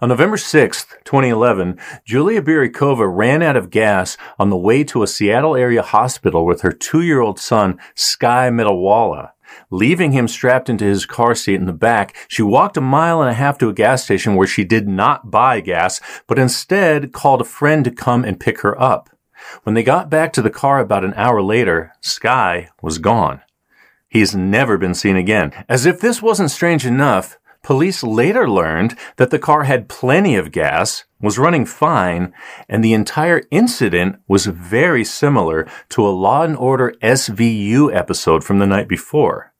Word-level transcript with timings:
On 0.00 0.08
November 0.08 0.36
6, 0.36 0.86
2011, 1.02 1.76
Julia 2.04 2.40
Biryukova 2.40 3.12
ran 3.12 3.42
out 3.42 3.56
of 3.56 3.68
gas 3.68 4.16
on 4.38 4.48
the 4.48 4.56
way 4.56 4.84
to 4.84 5.02
a 5.02 5.08
Seattle 5.08 5.56
area 5.56 5.82
hospital 5.82 6.46
with 6.46 6.60
her 6.60 6.70
two-year-old 6.70 7.40
son, 7.40 7.80
Sky 7.96 8.48
Metalwala. 8.48 9.32
Leaving 9.72 10.12
him 10.12 10.28
strapped 10.28 10.68
into 10.68 10.84
his 10.84 11.04
car 11.04 11.34
seat 11.34 11.56
in 11.56 11.66
the 11.66 11.72
back, 11.72 12.14
she 12.28 12.42
walked 12.42 12.76
a 12.76 12.80
mile 12.80 13.20
and 13.20 13.28
a 13.28 13.34
half 13.34 13.58
to 13.58 13.68
a 13.68 13.74
gas 13.74 14.04
station 14.04 14.36
where 14.36 14.46
she 14.46 14.62
did 14.62 14.86
not 14.86 15.32
buy 15.32 15.58
gas, 15.58 16.00
but 16.28 16.38
instead 16.38 17.12
called 17.12 17.40
a 17.40 17.44
friend 17.44 17.84
to 17.84 17.90
come 17.90 18.22
and 18.22 18.38
pick 18.38 18.60
her 18.60 18.80
up. 18.80 19.10
When 19.64 19.74
they 19.74 19.82
got 19.82 20.08
back 20.08 20.32
to 20.34 20.42
the 20.42 20.48
car 20.48 20.78
about 20.78 21.04
an 21.04 21.14
hour 21.14 21.42
later, 21.42 21.92
Sky 22.02 22.68
was 22.80 22.98
gone. 22.98 23.40
He's 24.08 24.32
never 24.32 24.78
been 24.78 24.94
seen 24.94 25.16
again. 25.16 25.52
As 25.68 25.86
if 25.86 26.00
this 26.00 26.22
wasn't 26.22 26.52
strange 26.52 26.86
enough, 26.86 27.36
police 27.68 28.02
later 28.02 28.48
learned 28.48 28.96
that 29.16 29.28
the 29.28 29.38
car 29.38 29.64
had 29.64 29.90
plenty 29.90 30.36
of 30.36 30.50
gas, 30.50 31.04
was 31.20 31.38
running 31.38 31.66
fine, 31.66 32.32
and 32.66 32.82
the 32.82 32.94
entire 32.94 33.42
incident 33.50 34.16
was 34.26 34.46
very 34.46 35.04
similar 35.04 35.68
to 35.90 36.00
a 36.02 36.08
Law 36.08 36.44
and 36.44 36.56
Order 36.56 36.94
SVU 37.02 37.94
episode 37.94 38.42
from 38.42 38.58
the 38.58 38.66
night 38.66 38.88
before. 38.88 39.52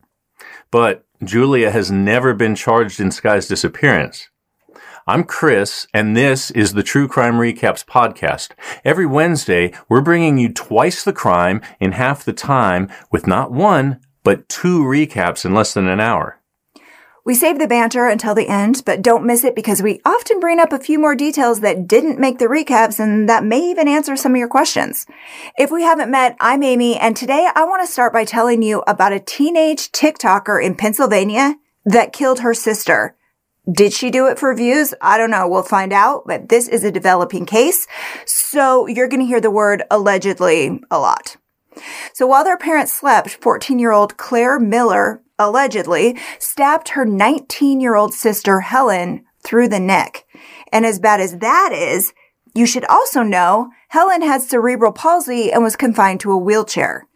But 0.70 1.04
Julia 1.22 1.70
has 1.70 1.90
never 1.90 2.32
been 2.32 2.54
charged 2.54 2.98
in 2.98 3.10
Sky's 3.10 3.46
disappearance. 3.46 4.30
I'm 5.06 5.22
Chris, 5.22 5.86
and 5.92 6.16
this 6.16 6.50
is 6.52 6.72
the 6.72 6.82
True 6.82 7.08
Crime 7.08 7.34
Recaps 7.34 7.84
podcast. 7.84 8.52
Every 8.86 9.04
Wednesday, 9.04 9.74
we're 9.86 10.00
bringing 10.00 10.38
you 10.38 10.50
twice 10.50 11.04
the 11.04 11.12
crime 11.12 11.60
in 11.78 11.92
half 11.92 12.24
the 12.24 12.32
time 12.32 12.88
with 13.12 13.26
not 13.26 13.52
one, 13.52 14.00
but 14.24 14.48
two 14.48 14.80
recaps 14.80 15.44
in 15.44 15.52
less 15.52 15.74
than 15.74 15.86
an 15.86 16.00
hour. 16.00 16.37
We 17.28 17.34
save 17.34 17.58
the 17.58 17.68
banter 17.68 18.06
until 18.06 18.34
the 18.34 18.48
end, 18.48 18.80
but 18.86 19.02
don't 19.02 19.26
miss 19.26 19.44
it 19.44 19.54
because 19.54 19.82
we 19.82 20.00
often 20.02 20.40
bring 20.40 20.58
up 20.58 20.72
a 20.72 20.78
few 20.78 20.98
more 20.98 21.14
details 21.14 21.60
that 21.60 21.86
didn't 21.86 22.18
make 22.18 22.38
the 22.38 22.46
recaps 22.46 22.98
and 22.98 23.28
that 23.28 23.44
may 23.44 23.60
even 23.70 23.86
answer 23.86 24.16
some 24.16 24.32
of 24.32 24.38
your 24.38 24.48
questions. 24.48 25.04
If 25.58 25.70
we 25.70 25.82
haven't 25.82 26.10
met, 26.10 26.38
I'm 26.40 26.62
Amy, 26.62 26.96
and 26.96 27.14
today 27.14 27.46
I 27.54 27.64
want 27.64 27.86
to 27.86 27.92
start 27.92 28.14
by 28.14 28.24
telling 28.24 28.62
you 28.62 28.82
about 28.86 29.12
a 29.12 29.20
teenage 29.20 29.92
TikToker 29.92 30.64
in 30.64 30.74
Pennsylvania 30.74 31.56
that 31.84 32.14
killed 32.14 32.40
her 32.40 32.54
sister. 32.54 33.14
Did 33.70 33.92
she 33.92 34.10
do 34.10 34.26
it 34.28 34.38
for 34.38 34.54
views? 34.54 34.94
I 35.02 35.18
don't 35.18 35.30
know. 35.30 35.46
We'll 35.46 35.62
find 35.62 35.92
out, 35.92 36.22
but 36.24 36.48
this 36.48 36.66
is 36.66 36.82
a 36.82 36.90
developing 36.90 37.44
case. 37.44 37.86
So 38.24 38.86
you're 38.86 39.06
going 39.06 39.20
to 39.20 39.26
hear 39.26 39.42
the 39.42 39.50
word 39.50 39.82
allegedly 39.90 40.80
a 40.90 40.98
lot. 40.98 41.36
So 42.14 42.26
while 42.26 42.42
their 42.42 42.56
parents 42.56 42.94
slept, 42.94 43.28
14 43.42 43.78
year 43.78 43.92
old 43.92 44.16
Claire 44.16 44.58
Miller 44.58 45.22
allegedly 45.38 46.18
stabbed 46.38 46.90
her 46.90 47.04
19 47.04 47.80
year 47.80 47.94
old 47.94 48.14
sister 48.14 48.60
Helen 48.60 49.24
through 49.42 49.68
the 49.68 49.80
neck. 49.80 50.24
And 50.72 50.84
as 50.84 50.98
bad 50.98 51.20
as 51.20 51.38
that 51.38 51.70
is, 51.72 52.12
you 52.54 52.66
should 52.66 52.84
also 52.86 53.22
know 53.22 53.70
Helen 53.88 54.22
had 54.22 54.42
cerebral 54.42 54.92
palsy 54.92 55.52
and 55.52 55.62
was 55.62 55.76
confined 55.76 56.20
to 56.20 56.32
a 56.32 56.36
wheelchair. 56.36 57.06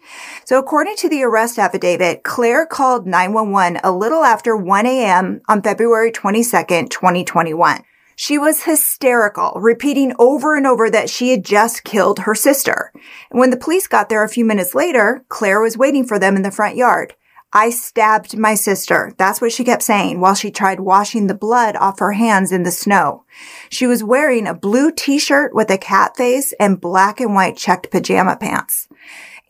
So 0.45 0.59
according 0.59 0.97
to 0.97 1.09
the 1.09 1.23
arrest 1.23 1.59
affidavit, 1.59 2.23
Claire 2.23 2.67
called 2.67 3.07
911 3.07 3.81
a 3.83 3.93
little 3.93 4.25
after 4.25 4.57
1 4.57 4.87
a.m. 4.87 5.41
on 5.49 5.63
February 5.63 6.13
22nd, 6.13 6.91
2021. 6.91 7.83
She 8.15 8.39
was 8.39 8.65
hysterical, 8.65 9.53
repeating 9.57 10.15
over 10.19 10.55
and 10.55 10.67
over 10.67 10.91
that 10.91 11.11
she 11.11 11.31
had 11.31 11.45
just 11.45 11.83
killed 11.83 12.21
her 12.21 12.35
sister. 12.35 12.93
And 13.31 13.41
when 13.41 13.51
the 13.51 13.57
police 13.57 13.87
got 13.87 14.09
there 14.09 14.23
a 14.23 14.29
few 14.29 14.45
minutes 14.45 14.75
later, 14.75 15.25
Claire 15.29 15.61
was 15.61 15.79
waiting 15.79 16.07
for 16.07 16.19
them 16.19 16.37
in 16.37 16.43
the 16.43 16.51
front 16.51 16.77
yard. 16.77 17.15
I 17.53 17.69
stabbed 17.69 18.39
my 18.39 18.55
sister. 18.55 19.13
That's 19.19 19.41
what 19.41 19.53
she 19.53 19.65
kept 19.65 19.83
saying 19.83 20.21
while 20.21 20.35
she 20.35 20.51
tried 20.51 20.81
washing 20.81 21.27
the 21.27 21.35
blood 21.35 21.77
off 21.77 21.99
her 21.99 22.13
hands 22.13 22.51
in 22.51 22.63
the 22.63 22.71
snow. 22.71 23.25
She 23.69 23.87
was 23.87 24.03
wearing 24.03 24.47
a 24.47 24.55
blue 24.55 24.91
t-shirt 24.91 25.55
with 25.55 25.71
a 25.71 25.77
cat 25.77 26.17
face 26.17 26.55
and 26.59 26.81
black 26.81 27.21
and 27.21 27.35
white 27.35 27.59
checked 27.59 27.91
pajama 27.91 28.37
pants. 28.37 28.89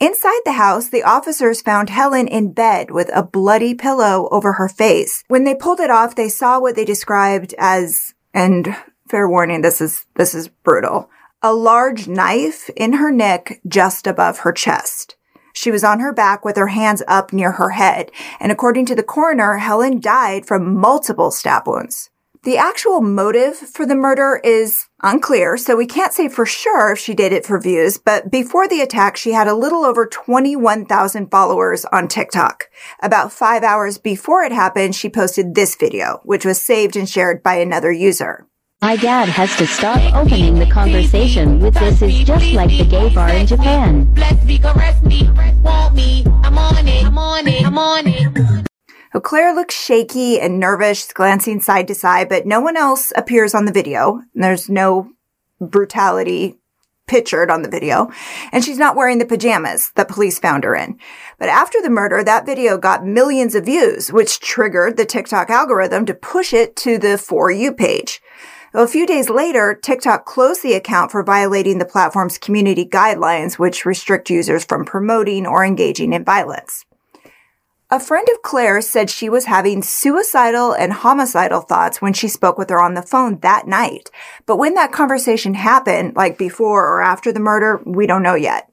Inside 0.01 0.41
the 0.45 0.53
house, 0.53 0.89
the 0.89 1.05
officers 1.05 1.63
found 1.63 1.91
Helen 1.91 2.27
in 2.27 2.53
bed 2.53 2.91
with 2.91 3.09
a 3.15 3.23
bloody 3.23 3.73
pillow 3.73 4.29
over 4.33 4.55
her 4.55 4.69
face. 4.69 5.23
When 5.29 5.45
they 5.45 5.55
pulled 5.55 5.79
it 5.79 5.91
off, 5.91 6.17
they 6.17 6.29
saw 6.29 6.59
what 6.59 6.75
they 6.75 6.85
described 6.85 7.55
as, 7.57 8.15
and 8.35 8.77
fair 9.09 9.29
warning, 9.29 9.63
this 9.63 9.81
is, 9.81 10.07
this 10.17 10.35
is 10.35 10.49
brutal, 10.49 11.09
a 11.41 11.55
large 11.55 12.09
knife 12.09 12.69
in 12.77 12.95
her 12.95 13.13
neck 13.13 13.61
just 13.69 14.09
above 14.09 14.41
her 14.41 14.51
chest. 14.51 15.15
She 15.53 15.71
was 15.71 15.85
on 15.85 16.01
her 16.01 16.13
back 16.13 16.45
with 16.45 16.57
her 16.57 16.69
hands 16.69 17.03
up 17.07 17.33
near 17.33 17.53
her 17.53 17.71
head, 17.71 18.11
and 18.41 18.51
according 18.51 18.87
to 18.87 18.95
the 18.95 19.03
coroner, 19.03 19.59
Helen 19.59 20.01
died 20.01 20.47
from 20.47 20.75
multiple 20.75 21.31
stab 21.31 21.67
wounds. 21.67 22.11
The 22.45 22.59
actual 22.59 23.01
motive 23.01 23.55
for 23.55 23.87
the 23.87 23.95
murder 23.95 24.41
is 24.43 24.89
unclear, 25.01 25.57
so 25.57 25.77
we 25.77 25.87
can't 25.87 26.13
say 26.13 26.29
for 26.29 26.45
sure 26.45 26.91
if 26.91 26.99
she 26.99 27.15
did 27.15 27.33
it 27.33 27.47
for 27.47 27.61
views, 27.61 27.99
but 27.99 28.33
before 28.33 28.67
the 28.67 28.81
attack, 28.81 29.17
she 29.17 29.31
had 29.31 29.47
a 29.47 29.55
little 29.55 29.85
over 29.85 30.07
21,000 30.07 31.31
followers 31.31 31.85
on 31.93 32.09
TikTok. 32.09 32.69
About 33.01 33.33
five 33.33 33.63
hours 33.63 33.97
before 33.97 34.43
it 34.43 34.51
happened, 34.51 34.97
she 34.97 35.09
posted 35.09 35.55
this 35.55 35.77
video, 35.77 36.21
which 36.25 36.45
was 36.45 36.61
saved 36.61 36.97
and 36.97 37.09
shared 37.09 37.45
by 37.45 37.55
another 37.55 37.93
user. 37.93 38.49
My 38.83 38.97
dad 38.97 39.29
has 39.29 39.55
to 39.59 39.67
stop 39.69 40.13
opening 40.13 40.57
the 40.57 40.67
conversation 40.67 41.61
with 41.61 41.75
this 41.75 42.03
is 42.03 42.25
just 42.25 42.53
like 42.53 42.69
the 42.69 42.85
gay 42.85 43.15
bar 43.15 43.29
in 43.29 43.47
Japan. 43.47 44.13
Claire 49.23 49.55
looks 49.55 49.81
shaky 49.81 50.41
and 50.41 50.59
nervous, 50.59 51.13
glancing 51.13 51.61
side 51.61 51.87
to 51.87 51.95
side, 51.95 52.29
but 52.29 52.45
no 52.45 52.61
one 52.61 52.77
else 52.77 53.13
appears 53.15 53.55
on 53.55 53.67
the 53.67 53.73
video. 53.73 54.21
There's 54.35 54.69
no 54.69 55.13
brutality 55.61 56.59
pictured 57.07 57.53
on 57.53 57.63
the 57.63 57.69
video. 57.71 58.11
And 58.51 58.65
she's 58.65 58.79
not 58.79 58.97
wearing 58.97 59.19
the 59.19 59.27
pajamas 59.27 59.93
that 59.95 60.09
police 60.09 60.41
found 60.41 60.65
her 60.65 60.75
in. 60.75 60.99
But 61.39 61.49
after 61.51 61.81
the 61.81 61.91
murder, 61.91 62.25
that 62.25 62.47
video 62.47 62.79
got 62.79 63.07
millions 63.07 63.55
of 63.55 63.65
views, 63.65 64.13
which 64.13 64.41
triggered 64.41 64.97
the 64.97 65.07
TikTok 65.07 65.51
algorithm 65.51 66.05
to 66.07 66.15
push 66.15 66.53
it 66.53 66.75
to 66.77 66.99
the 66.99 67.17
For 67.17 67.49
You 67.49 67.73
page. 67.73 68.21
A 68.75 68.89
few 68.89 69.07
days 69.07 69.29
later, 69.29 69.75
TikTok 69.75 70.25
closed 70.25 70.63
the 70.63 70.73
account 70.73 71.11
for 71.11 71.23
violating 71.23 71.77
the 71.77 71.85
platform's 71.85 72.39
community 72.39 72.87
guidelines, 72.87 73.59
which 73.59 73.85
restrict 73.85 74.31
users 74.31 74.65
from 74.65 74.87
promoting 74.87 75.47
or 75.47 75.63
engaging 75.63 76.15
in 76.15 76.25
violence. 76.25 76.87
A 77.91 78.01
friend 78.01 78.27
of 78.33 78.41
Claire's 78.41 78.89
said 78.89 79.11
she 79.11 79.29
was 79.29 79.45
having 79.45 79.83
suicidal 79.83 80.73
and 80.73 80.91
homicidal 80.91 81.61
thoughts 81.61 82.01
when 82.01 82.15
she 82.15 82.29
spoke 82.29 82.57
with 82.57 82.71
her 82.71 82.81
on 82.81 82.95
the 82.95 83.03
phone 83.03 83.41
that 83.41 83.67
night. 83.67 84.11
But 84.47 84.57
when 84.57 84.73
that 84.73 84.91
conversation 84.91 85.53
happened, 85.53 86.17
like 86.17 86.39
before 86.39 86.89
or 86.89 87.03
after 87.03 87.31
the 87.31 87.41
murder, 87.41 87.83
we 87.85 88.07
don't 88.07 88.23
know 88.23 88.35
yet. 88.35 88.73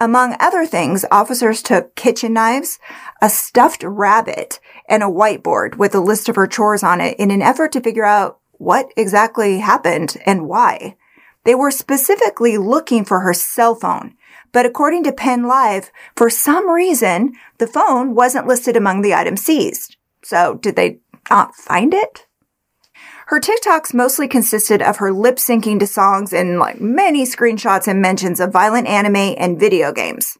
Among 0.00 0.36
other 0.40 0.64
things, 0.64 1.04
officers 1.10 1.62
took 1.62 1.94
kitchen 1.94 2.32
knives, 2.32 2.78
a 3.20 3.28
stuffed 3.28 3.82
rabbit, 3.82 4.60
and 4.88 5.02
a 5.02 5.06
whiteboard 5.06 5.76
with 5.76 5.94
a 5.94 6.00
list 6.00 6.30
of 6.30 6.36
her 6.36 6.46
chores 6.46 6.82
on 6.82 7.02
it 7.02 7.18
in 7.18 7.30
an 7.30 7.42
effort 7.42 7.72
to 7.72 7.82
figure 7.82 8.04
out 8.04 8.38
what 8.58 8.92
exactly 8.96 9.58
happened 9.58 10.16
and 10.26 10.48
why. 10.48 10.96
They 11.44 11.54
were 11.54 11.70
specifically 11.70 12.58
looking 12.58 13.04
for 13.04 13.20
her 13.20 13.32
cell 13.32 13.74
phone, 13.74 14.14
but 14.52 14.66
according 14.66 15.04
to 15.04 15.12
Penn 15.12 15.46
Live, 15.46 15.90
for 16.16 16.28
some 16.28 16.68
reason, 16.68 17.34
the 17.58 17.66
phone 17.66 18.14
wasn't 18.14 18.46
listed 18.46 18.76
among 18.76 19.02
the 19.02 19.14
items 19.14 19.42
seized. 19.42 19.96
So 20.22 20.54
did 20.54 20.76
they 20.76 20.98
not 21.30 21.54
find 21.54 21.94
it? 21.94 22.26
Her 23.26 23.40
TikToks 23.40 23.92
mostly 23.92 24.28
consisted 24.28 24.80
of 24.80 24.98
her 24.98 25.12
lip 25.12 25.36
syncing 25.36 25.80
to 25.80 25.86
songs 25.86 26.32
and 26.32 26.58
like 26.58 26.80
many 26.80 27.24
screenshots 27.24 27.88
and 27.88 28.00
mentions 28.00 28.38
of 28.38 28.52
violent 28.52 28.86
anime 28.86 29.34
and 29.36 29.58
video 29.58 29.92
games. 29.92 30.38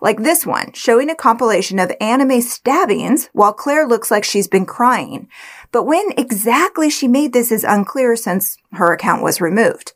Like 0.00 0.22
this 0.22 0.46
one, 0.46 0.72
showing 0.72 1.10
a 1.10 1.14
compilation 1.14 1.78
of 1.78 1.92
anime 2.00 2.40
stabbings 2.40 3.28
while 3.32 3.52
Claire 3.52 3.86
looks 3.86 4.10
like 4.10 4.24
she's 4.24 4.48
been 4.48 4.66
crying. 4.66 5.28
But 5.72 5.84
when 5.84 6.12
exactly 6.16 6.90
she 6.90 7.08
made 7.08 7.32
this 7.32 7.50
is 7.50 7.64
unclear 7.64 8.16
since 8.16 8.56
her 8.72 8.92
account 8.92 9.22
was 9.22 9.40
removed. 9.40 9.92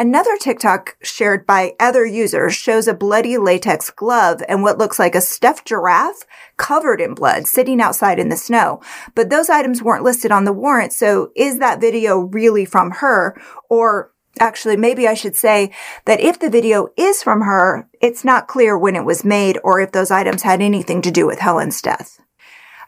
Another 0.00 0.38
TikTok 0.38 0.96
shared 1.02 1.46
by 1.46 1.74
other 1.78 2.06
users 2.06 2.54
shows 2.54 2.88
a 2.88 2.94
bloody 2.94 3.36
latex 3.36 3.90
glove 3.90 4.42
and 4.48 4.62
what 4.62 4.78
looks 4.78 4.98
like 4.98 5.14
a 5.14 5.20
stuffed 5.20 5.66
giraffe 5.66 6.24
covered 6.56 7.02
in 7.02 7.12
blood 7.12 7.46
sitting 7.46 7.82
outside 7.82 8.18
in 8.18 8.30
the 8.30 8.36
snow. 8.38 8.80
But 9.14 9.28
those 9.28 9.50
items 9.50 9.82
weren't 9.82 10.02
listed 10.02 10.32
on 10.32 10.46
the 10.46 10.54
warrant. 10.54 10.94
So 10.94 11.32
is 11.36 11.58
that 11.58 11.82
video 11.82 12.18
really 12.18 12.64
from 12.64 12.92
her 12.92 13.38
or 13.68 14.12
actually 14.38 14.76
maybe 14.76 15.08
I 15.08 15.14
should 15.14 15.36
say 15.36 15.72
that 16.04 16.20
if 16.20 16.38
the 16.38 16.50
video 16.50 16.88
is 16.96 17.22
from 17.22 17.42
her, 17.42 17.88
it's 18.00 18.24
not 18.24 18.48
clear 18.48 18.78
when 18.78 18.96
it 18.96 19.04
was 19.04 19.24
made 19.24 19.58
or 19.64 19.80
if 19.80 19.92
those 19.92 20.10
items 20.10 20.42
had 20.42 20.60
anything 20.60 21.02
to 21.02 21.10
do 21.10 21.26
with 21.26 21.40
Helen's 21.40 21.82
death. 21.82 22.20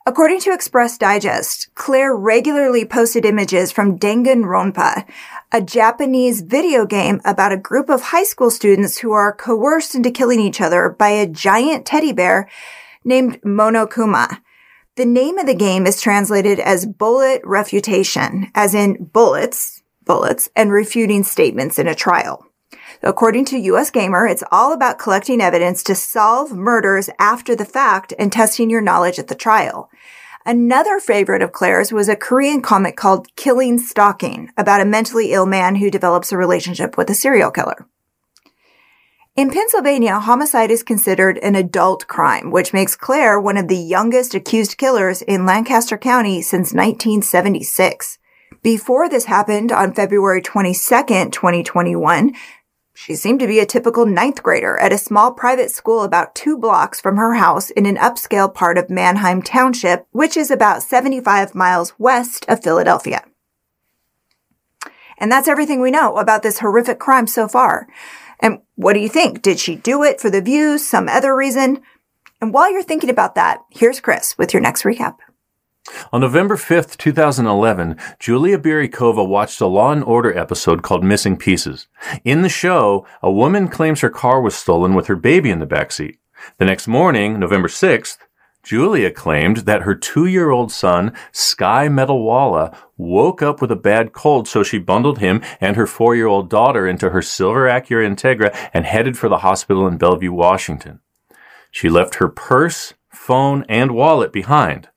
According 0.05 0.41
to 0.41 0.53
Express 0.53 0.99
Digest, 0.99 1.73
Claire 1.77 2.15
regularly 2.17 2.85
posted 2.85 3.25
images 3.25 3.71
from 3.71 4.01
Danganronpa, 4.01 5.09
a 5.53 5.63
Japanese 5.63 6.41
video 6.41 6.85
game 6.85 7.21
about 7.25 7.53
a 7.53 7.57
group 7.57 7.89
of 7.89 8.03
high 8.03 8.25
school 8.25 8.51
students 8.51 8.99
who 8.99 9.13
are 9.13 9.33
coerced 9.33 9.95
into 9.95 10.11
killing 10.11 10.41
each 10.41 10.61
other 10.61 10.89
by 10.91 11.11
a 11.11 11.29
giant 11.29 11.87
teddy 11.87 12.13
bear 12.13 12.49
named 13.05 13.41
Monokuma. 13.43 14.41
The 14.97 15.05
name 15.05 15.39
of 15.39 15.47
the 15.47 15.55
game 15.55 15.87
is 15.87 16.01
translated 16.01 16.59
as 16.59 16.85
bullet 16.85 17.41
refutation, 17.45 18.51
as 18.57 18.75
in 18.75 19.05
bullets, 19.13 19.82
bullets 20.05 20.49
and 20.55 20.73
refuting 20.73 21.25
statements 21.25 21.79
in 21.79 21.87
a 21.87 21.95
trial. 21.95 22.47
According 23.03 23.47
to 23.47 23.59
US 23.59 23.91
Gamer, 23.91 24.27
it's 24.27 24.45
all 24.53 24.73
about 24.73 24.99
collecting 24.99 25.41
evidence 25.41 25.83
to 25.85 25.95
solve 25.95 26.53
murders 26.53 27.11
after 27.19 27.57
the 27.57 27.65
fact 27.65 28.13
and 28.19 28.33
testing 28.33 28.71
your 28.71 28.81
knowledge 28.81 29.19
at 29.19 29.29
the 29.29 29.35
trial. 29.35 29.91
Another 30.45 30.99
favorite 30.99 31.43
of 31.43 31.53
Claire's 31.53 31.93
was 31.93 32.09
a 32.09 32.17
Korean 32.17 32.63
comic 32.63 32.97
called 32.97 33.35
Killing 33.37 33.79
Stalking 33.79 34.51
about 34.57 34.81
a 34.81 34.85
mentally 34.85 35.33
ill 35.33 35.47
man 35.47 35.77
who 35.77 35.91
develops 35.91 36.33
a 36.33 36.37
relationship 36.37 36.97
with 36.97 37.09
a 37.11 37.15
serial 37.15 37.51
killer. 37.51 37.87
In 39.35 39.51
Pennsylvania, 39.51 40.19
homicide 40.19 40.71
is 40.71 40.83
considered 40.83 41.39
an 41.39 41.55
adult 41.55 42.07
crime, 42.07 42.51
which 42.51 42.75
makes 42.75 42.97
Claire 42.97 43.41
one 43.41 43.57
of 43.57 43.69
the 43.69 43.79
youngest 43.79 44.35
accused 44.35 44.77
killers 44.77 45.23
in 45.23 45.47
Lancaster 45.47 45.97
County 45.97 46.43
since 46.43 46.75
1976. 46.75 48.19
Before 48.63 49.09
this 49.09 49.25
happened 49.25 49.73
on 49.73 49.93
February 49.93 50.41
22nd, 50.41 51.33
2021, 51.33 52.33
she 52.95 53.17
seemed 53.17 53.41
to 53.41 53.49
be 53.49 53.59
a 53.59 53.67
typical 53.67 54.07
ninth 54.07 54.41
grader 54.41 54.79
at 54.79 54.93
a 54.93 54.99
small 54.99 55.33
private 55.33 55.73
school 55.73 56.05
about 56.05 56.37
two 56.37 56.57
blocks 56.57 57.01
from 57.01 57.17
her 57.17 57.35
house 57.35 57.71
in 57.71 57.87
an 57.87 57.97
upscale 57.97 58.55
part 58.55 58.79
of 58.79 58.89
Manheim 58.89 59.43
Township, 59.43 60.07
which 60.13 60.37
is 60.37 60.49
about 60.49 60.85
75 60.85 61.57
miles 61.57 61.99
west 61.99 62.45
of 62.49 62.63
Philadelphia. 62.63 63.25
And 65.19 65.33
that's 65.33 65.49
everything 65.49 65.81
we 65.81 65.91
know 65.91 66.17
about 66.17 66.45
this 66.45 66.61
horrific 66.61 67.01
crime 67.01 67.27
so 67.27 67.49
far. 67.49 67.89
And 68.39 68.61
what 68.77 68.93
do 68.93 69.01
you 69.01 69.09
think? 69.09 69.43
Did 69.43 69.59
she 69.59 69.75
do 69.75 70.05
it 70.05 70.21
for 70.21 70.31
the 70.31 70.41
views, 70.41 70.87
some 70.87 71.09
other 71.09 71.35
reason? 71.35 71.83
And 72.41 72.55
while 72.55 72.73
you're 72.73 72.85
thinking 72.85 73.11
about 73.11 73.35
that, 73.35 73.65
here's 73.71 73.99
Chris 73.99 74.39
with 74.39 74.55
your 74.55 74.63
next 74.63 74.85
recap. 74.85 75.17
On 76.13 76.21
November 76.21 76.57
5th, 76.57 76.97
2011, 76.97 77.97
Julia 78.21 78.59
Biryukova 78.59 79.27
watched 79.27 79.61
a 79.61 79.67
Law 79.67 79.93
and 79.93 80.05
Order 80.05 80.37
episode 80.37 80.83
called 80.83 81.03
Missing 81.03 81.39
Pieces. 81.39 81.89
In 82.25 82.43
the 82.43 82.49
show, 82.49 83.07
a 83.21 83.33
woman 83.33 83.67
claims 83.67 84.01
her 84.01 84.11
car 84.11 84.41
was 84.41 84.55
stolen 84.55 84.95
with 84.95 85.09
her 85.09 85.17
baby 85.17 85.51
in 85.51 85.59
the 85.59 85.67
backseat. 85.67 86.19
The 86.59 86.67
next 86.67 86.87
morning, 86.87 87.41
November 87.41 87.69
6th, 87.69 88.19
Julia 88.63 89.11
claimed 89.11 89.59
that 89.59 89.83
her 89.83 89.97
two-year-old 89.97 90.71
son, 90.71 91.13
Sky 91.33 91.89
Metalwala, 91.89 92.77
woke 92.97 93.43
up 93.43 93.61
with 93.61 93.73
a 93.73 93.77
bad 93.77 94.13
cold, 94.13 94.47
so 94.47 94.63
she 94.63 94.79
bundled 94.79 95.19
him 95.19 95.43
and 95.61 95.75
her 95.75 95.87
four-year-old 95.89 96.49
daughter 96.49 96.87
into 96.87 97.11
her 97.11 97.23
silver 97.23 97.67
Acura 97.67 98.09
Integra 98.09 98.57
and 98.73 98.87
headed 98.87 99.19
for 99.19 99.29
the 99.29 99.39
hospital 99.39 99.89
in 99.89 99.99
Bellevue, 99.99 100.33
Washington. 100.33 101.01
She 101.73 101.89
left 101.89 102.17
her 102.17 102.29
purse, 102.29 102.95
phone, 103.09 103.65
and 103.69 103.93
wallet 103.93 104.33
behind. 104.33 104.91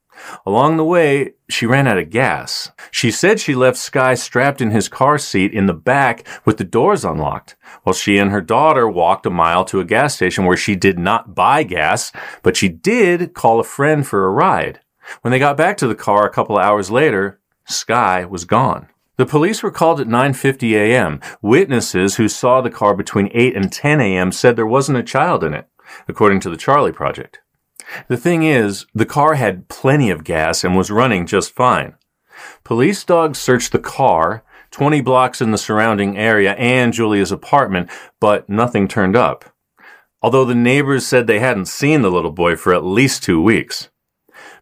Along 0.45 0.77
the 0.77 0.83
way, 0.83 1.33
she 1.49 1.65
ran 1.65 1.87
out 1.87 1.97
of 1.97 2.09
gas. 2.09 2.71
She 2.91 3.11
said 3.11 3.39
she 3.39 3.55
left 3.55 3.77
Sky 3.77 4.13
strapped 4.15 4.61
in 4.61 4.71
his 4.71 4.89
car 4.89 5.17
seat 5.17 5.53
in 5.53 5.65
the 5.65 5.73
back 5.73 6.25
with 6.45 6.57
the 6.57 6.63
doors 6.63 7.05
unlocked, 7.05 7.55
while 7.83 7.93
she 7.93 8.17
and 8.17 8.31
her 8.31 8.41
daughter 8.41 8.87
walked 8.87 9.25
a 9.25 9.29
mile 9.29 9.65
to 9.65 9.79
a 9.79 9.85
gas 9.85 10.15
station 10.15 10.45
where 10.45 10.57
she 10.57 10.75
did 10.75 10.97
not 10.97 11.35
buy 11.35 11.63
gas, 11.63 12.11
but 12.43 12.57
she 12.57 12.69
did 12.69 13.33
call 13.33 13.59
a 13.59 13.63
friend 13.63 14.07
for 14.07 14.25
a 14.25 14.31
ride. 14.31 14.79
When 15.21 15.31
they 15.31 15.39
got 15.39 15.57
back 15.57 15.77
to 15.77 15.87
the 15.87 15.95
car 15.95 16.25
a 16.25 16.33
couple 16.33 16.57
of 16.57 16.63
hours 16.63 16.89
later, 16.89 17.39
Sky 17.65 18.25
was 18.25 18.45
gone. 18.45 18.87
The 19.17 19.25
police 19.25 19.63
were 19.63 19.71
called 19.71 20.01
at 20.01 20.07
9:50 20.07 20.73
a.m. 20.73 21.21
Witnesses 21.41 22.15
who 22.15 22.27
saw 22.27 22.61
the 22.61 22.69
car 22.69 22.95
between 22.95 23.29
8 23.33 23.55
and 23.55 23.71
10 23.71 24.01
a.m. 24.01 24.31
said 24.31 24.55
there 24.55 24.65
wasn't 24.65 24.97
a 24.97 25.03
child 25.03 25.43
in 25.43 25.53
it, 25.53 25.67
according 26.07 26.41
to 26.41 26.49
the 26.49 26.57
Charlie 26.57 26.91
Project. 26.91 27.39
The 28.07 28.17
thing 28.17 28.43
is, 28.43 28.85
the 28.93 29.05
car 29.05 29.35
had 29.35 29.67
plenty 29.67 30.09
of 30.09 30.23
gas 30.23 30.63
and 30.63 30.75
was 30.75 30.91
running 30.91 31.25
just 31.25 31.55
fine. 31.55 31.95
Police 32.63 33.03
dogs 33.03 33.39
searched 33.39 33.71
the 33.71 33.79
car, 33.79 34.43
20 34.71 35.01
blocks 35.01 35.41
in 35.41 35.51
the 35.51 35.57
surrounding 35.57 36.17
area, 36.17 36.53
and 36.53 36.93
Julia's 36.93 37.31
apartment, 37.31 37.89
but 38.19 38.49
nothing 38.49 38.87
turned 38.87 39.15
up. 39.15 39.45
Although 40.21 40.45
the 40.45 40.55
neighbors 40.55 41.05
said 41.05 41.27
they 41.27 41.39
hadn't 41.39 41.67
seen 41.67 42.01
the 42.01 42.11
little 42.11 42.31
boy 42.31 42.55
for 42.55 42.73
at 42.73 42.83
least 42.83 43.23
two 43.23 43.41
weeks. 43.41 43.89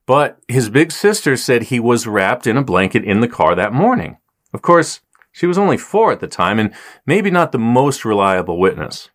But 0.06 0.40
his 0.48 0.70
big 0.70 0.92
sister 0.92 1.38
said 1.38 1.64
he 1.64 1.80
was 1.80 2.06
wrapped 2.06 2.46
in 2.46 2.58
a 2.58 2.64
blanket 2.64 3.06
in 3.06 3.22
the 3.22 3.28
car 3.28 3.56
that 3.56 3.74
morning. 3.74 4.18
Of 4.54 4.62
course, 4.62 5.00
she 5.32 5.48
was 5.48 5.58
only 5.58 5.78
four 5.78 6.12
at 6.12 6.20
the 6.20 6.28
time 6.28 6.60
and 6.60 6.74
maybe 7.06 7.32
not 7.32 7.52
the 7.52 7.60
most 7.60 8.06
reliable 8.06 8.60
witness. 8.60 9.10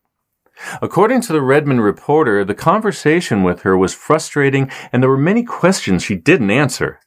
According 0.83 1.21
to 1.23 1.33
the 1.33 1.43
Redmond 1.43 1.83
reporter, 1.83 2.45
the 2.45 2.55
conversation 2.55 3.43
with 3.43 3.63
her 3.63 3.77
was 3.77 3.95
frustrating 3.95 4.71
and 4.93 5.03
there 5.03 5.11
were 5.11 5.19
many 5.19 5.43
questions 5.43 6.03
she 6.03 6.17
didn't 6.17 6.51
answer. 6.51 7.01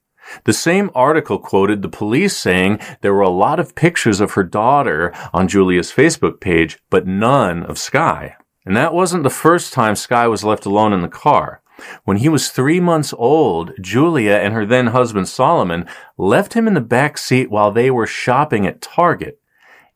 The 0.46 0.54
same 0.54 0.90
article 0.96 1.40
quoted 1.40 1.82
the 1.82 1.90
police 1.90 2.38
saying 2.38 2.80
there 3.02 3.14
were 3.14 3.22
a 3.22 3.30
lot 3.30 3.60
of 3.60 3.76
pictures 3.76 4.22
of 4.22 4.34
her 4.34 4.44
daughter 4.44 5.14
on 5.34 5.48
Julia's 5.48 5.92
Facebook 5.92 6.40
page, 6.40 6.80
but 6.90 7.08
none 7.08 7.64
of 7.64 7.78
Sky. 7.78 8.36
And 8.66 8.76
that 8.78 8.94
wasn't 8.94 9.24
the 9.24 9.30
first 9.30 9.74
time 9.74 9.96
Sky 9.96 10.28
was 10.28 10.44
left 10.44 10.66
alone 10.66 10.94
in 10.94 11.02
the 11.02 11.10
car. 11.10 11.62
When 12.04 12.18
he 12.18 12.30
was 12.30 12.50
three 12.50 12.80
months 12.80 13.14
old, 13.18 13.72
Julia 13.82 14.34
and 14.34 14.54
her 14.54 14.66
then 14.66 14.88
husband 14.88 15.28
Solomon 15.28 15.88
left 16.18 16.54
him 16.54 16.68
in 16.68 16.76
the 16.76 16.82
back 16.82 17.18
seat 17.18 17.50
while 17.50 17.72
they 17.72 17.90
were 17.90 18.08
shopping 18.08 18.68
at 18.68 18.82
Target. 18.82 19.40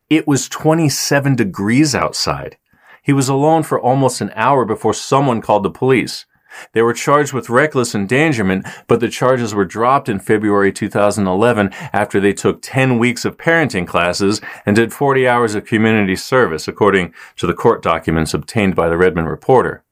It 0.09 0.27
was 0.27 0.49
27 0.49 1.35
degrees 1.35 1.93
outside. 1.93 2.57
He 3.05 3.13
was 3.13 3.29
alone 3.29 3.61
for 3.61 3.79
almost 3.79 4.19
an 4.19 4.31
hour 4.33 4.65
before 4.65 4.95
someone 4.95 5.39
called 5.39 5.61
the 5.61 5.69
police. 5.69 6.25
They 6.71 6.81
were 6.81 6.93
charged 6.93 7.33
with 7.33 7.51
reckless 7.51 7.93
endangerment, 7.93 8.65
but 8.87 8.99
the 8.99 9.09
charges 9.09 9.53
were 9.53 9.63
dropped 9.63 10.09
in 10.09 10.19
February 10.19 10.71
2011 10.71 11.69
after 11.93 12.19
they 12.19 12.33
took 12.33 12.63
10 12.63 12.97
weeks 12.97 13.23
of 13.23 13.37
parenting 13.37 13.85
classes 13.85 14.41
and 14.65 14.75
did 14.75 14.91
40 14.91 15.27
hours 15.27 15.53
of 15.53 15.65
community 15.65 16.15
service, 16.15 16.67
according 16.67 17.13
to 17.35 17.45
the 17.45 17.53
court 17.53 17.83
documents 17.83 18.33
obtained 18.33 18.75
by 18.75 18.89
the 18.89 18.97
Redmond 18.97 19.29
Reporter. 19.29 19.83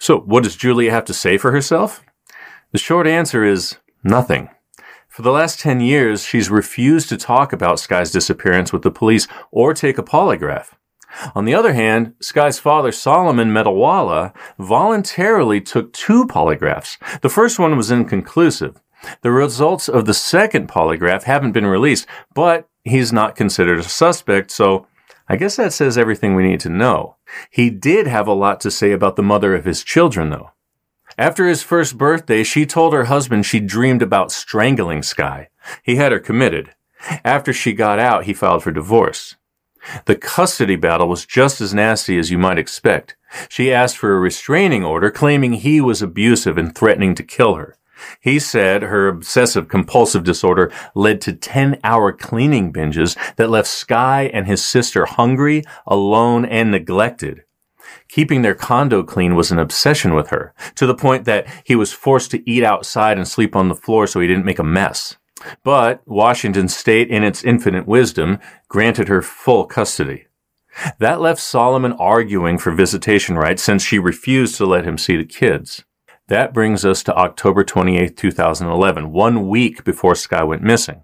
So, 0.00 0.20
what 0.20 0.44
does 0.44 0.56
Julia 0.56 0.90
have 0.90 1.04
to 1.04 1.12
say 1.12 1.36
for 1.36 1.52
herself? 1.52 2.02
The 2.72 2.78
short 2.78 3.06
answer 3.06 3.44
is 3.44 3.76
nothing. 4.02 4.48
For 5.08 5.20
the 5.20 5.32
last 5.32 5.60
10 5.60 5.80
years, 5.80 6.24
she's 6.24 6.48
refused 6.48 7.10
to 7.10 7.18
talk 7.18 7.52
about 7.52 7.78
Sky's 7.78 8.10
disappearance 8.10 8.72
with 8.72 8.80
the 8.80 8.90
police 8.90 9.28
or 9.50 9.74
take 9.74 9.98
a 9.98 10.02
polygraph. 10.02 10.68
On 11.34 11.44
the 11.44 11.54
other 11.54 11.72
hand, 11.72 12.14
Sky's 12.20 12.58
father, 12.58 12.92
Solomon 12.92 13.50
Metalwala, 13.52 14.34
voluntarily 14.58 15.60
took 15.60 15.92
two 15.92 16.26
polygraphs. 16.26 16.98
The 17.20 17.28
first 17.28 17.58
one 17.58 17.76
was 17.76 17.90
inconclusive. 17.90 18.80
The 19.22 19.30
results 19.30 19.88
of 19.88 20.06
the 20.06 20.14
second 20.14 20.68
polygraph 20.68 21.24
haven't 21.24 21.52
been 21.52 21.66
released, 21.66 22.06
but 22.34 22.68
he's 22.84 23.12
not 23.12 23.36
considered 23.36 23.78
a 23.78 23.84
suspect, 23.84 24.50
so 24.50 24.86
I 25.28 25.36
guess 25.36 25.56
that 25.56 25.72
says 25.72 25.96
everything 25.96 26.34
we 26.34 26.42
need 26.42 26.60
to 26.60 26.68
know. 26.68 27.16
He 27.50 27.70
did 27.70 28.06
have 28.06 28.26
a 28.26 28.32
lot 28.32 28.60
to 28.60 28.70
say 28.70 28.92
about 28.92 29.16
the 29.16 29.22
mother 29.22 29.54
of 29.54 29.64
his 29.64 29.82
children, 29.84 30.30
though. 30.30 30.50
After 31.16 31.46
his 31.46 31.62
first 31.62 31.96
birthday, 31.96 32.42
she 32.42 32.66
told 32.66 32.92
her 32.92 33.04
husband 33.04 33.46
she 33.46 33.60
dreamed 33.60 34.02
about 34.02 34.32
strangling 34.32 35.02
Sky. 35.02 35.48
He 35.82 35.96
had 35.96 36.12
her 36.12 36.18
committed. 36.18 36.74
After 37.24 37.52
she 37.52 37.72
got 37.72 37.98
out, 37.98 38.24
he 38.24 38.34
filed 38.34 38.62
for 38.62 38.72
divorce. 38.72 39.36
The 40.06 40.16
custody 40.16 40.76
battle 40.76 41.08
was 41.08 41.26
just 41.26 41.60
as 41.60 41.74
nasty 41.74 42.18
as 42.18 42.30
you 42.30 42.38
might 42.38 42.58
expect. 42.58 43.16
She 43.48 43.72
asked 43.72 43.98
for 43.98 44.14
a 44.14 44.20
restraining 44.20 44.84
order, 44.84 45.10
claiming 45.10 45.54
he 45.54 45.80
was 45.80 46.02
abusive 46.02 46.56
and 46.56 46.74
threatening 46.74 47.14
to 47.16 47.22
kill 47.22 47.54
her. 47.54 47.76
He 48.20 48.38
said 48.38 48.82
her 48.82 49.08
obsessive 49.08 49.68
compulsive 49.68 50.24
disorder 50.24 50.70
led 50.94 51.20
to 51.22 51.32
10 51.32 51.80
hour 51.84 52.12
cleaning 52.12 52.72
binges 52.72 53.16
that 53.36 53.50
left 53.50 53.68
Sky 53.68 54.30
and 54.32 54.46
his 54.46 54.64
sister 54.64 55.06
hungry, 55.06 55.62
alone, 55.86 56.44
and 56.44 56.70
neglected. 56.70 57.44
Keeping 58.08 58.42
their 58.42 58.54
condo 58.54 59.02
clean 59.02 59.34
was 59.34 59.50
an 59.50 59.58
obsession 59.58 60.14
with 60.14 60.28
her, 60.28 60.54
to 60.74 60.86
the 60.86 60.94
point 60.94 61.24
that 61.24 61.46
he 61.64 61.74
was 61.74 61.92
forced 61.92 62.30
to 62.32 62.48
eat 62.50 62.64
outside 62.64 63.16
and 63.16 63.26
sleep 63.26 63.56
on 63.56 63.68
the 63.68 63.74
floor 63.74 64.06
so 64.06 64.20
he 64.20 64.26
didn't 64.26 64.44
make 64.44 64.58
a 64.58 64.64
mess. 64.64 65.16
But 65.62 66.02
Washington 66.06 66.68
state, 66.68 67.08
in 67.08 67.24
its 67.24 67.44
infinite 67.44 67.86
wisdom, 67.86 68.38
granted 68.68 69.08
her 69.08 69.22
full 69.22 69.66
custody. 69.66 70.26
That 70.98 71.20
left 71.20 71.40
Solomon 71.40 71.92
arguing 71.92 72.58
for 72.58 72.72
visitation 72.72 73.36
rights 73.36 73.62
since 73.62 73.82
she 73.82 73.98
refused 73.98 74.56
to 74.56 74.66
let 74.66 74.84
him 74.84 74.98
see 74.98 75.16
the 75.16 75.24
kids. 75.24 75.84
That 76.28 76.54
brings 76.54 76.84
us 76.84 77.02
to 77.04 77.14
October 77.14 77.64
28, 77.64 78.16
2011, 78.16 79.12
one 79.12 79.48
week 79.48 79.84
before 79.84 80.14
Sky 80.14 80.42
went 80.42 80.62
missing. 80.62 81.02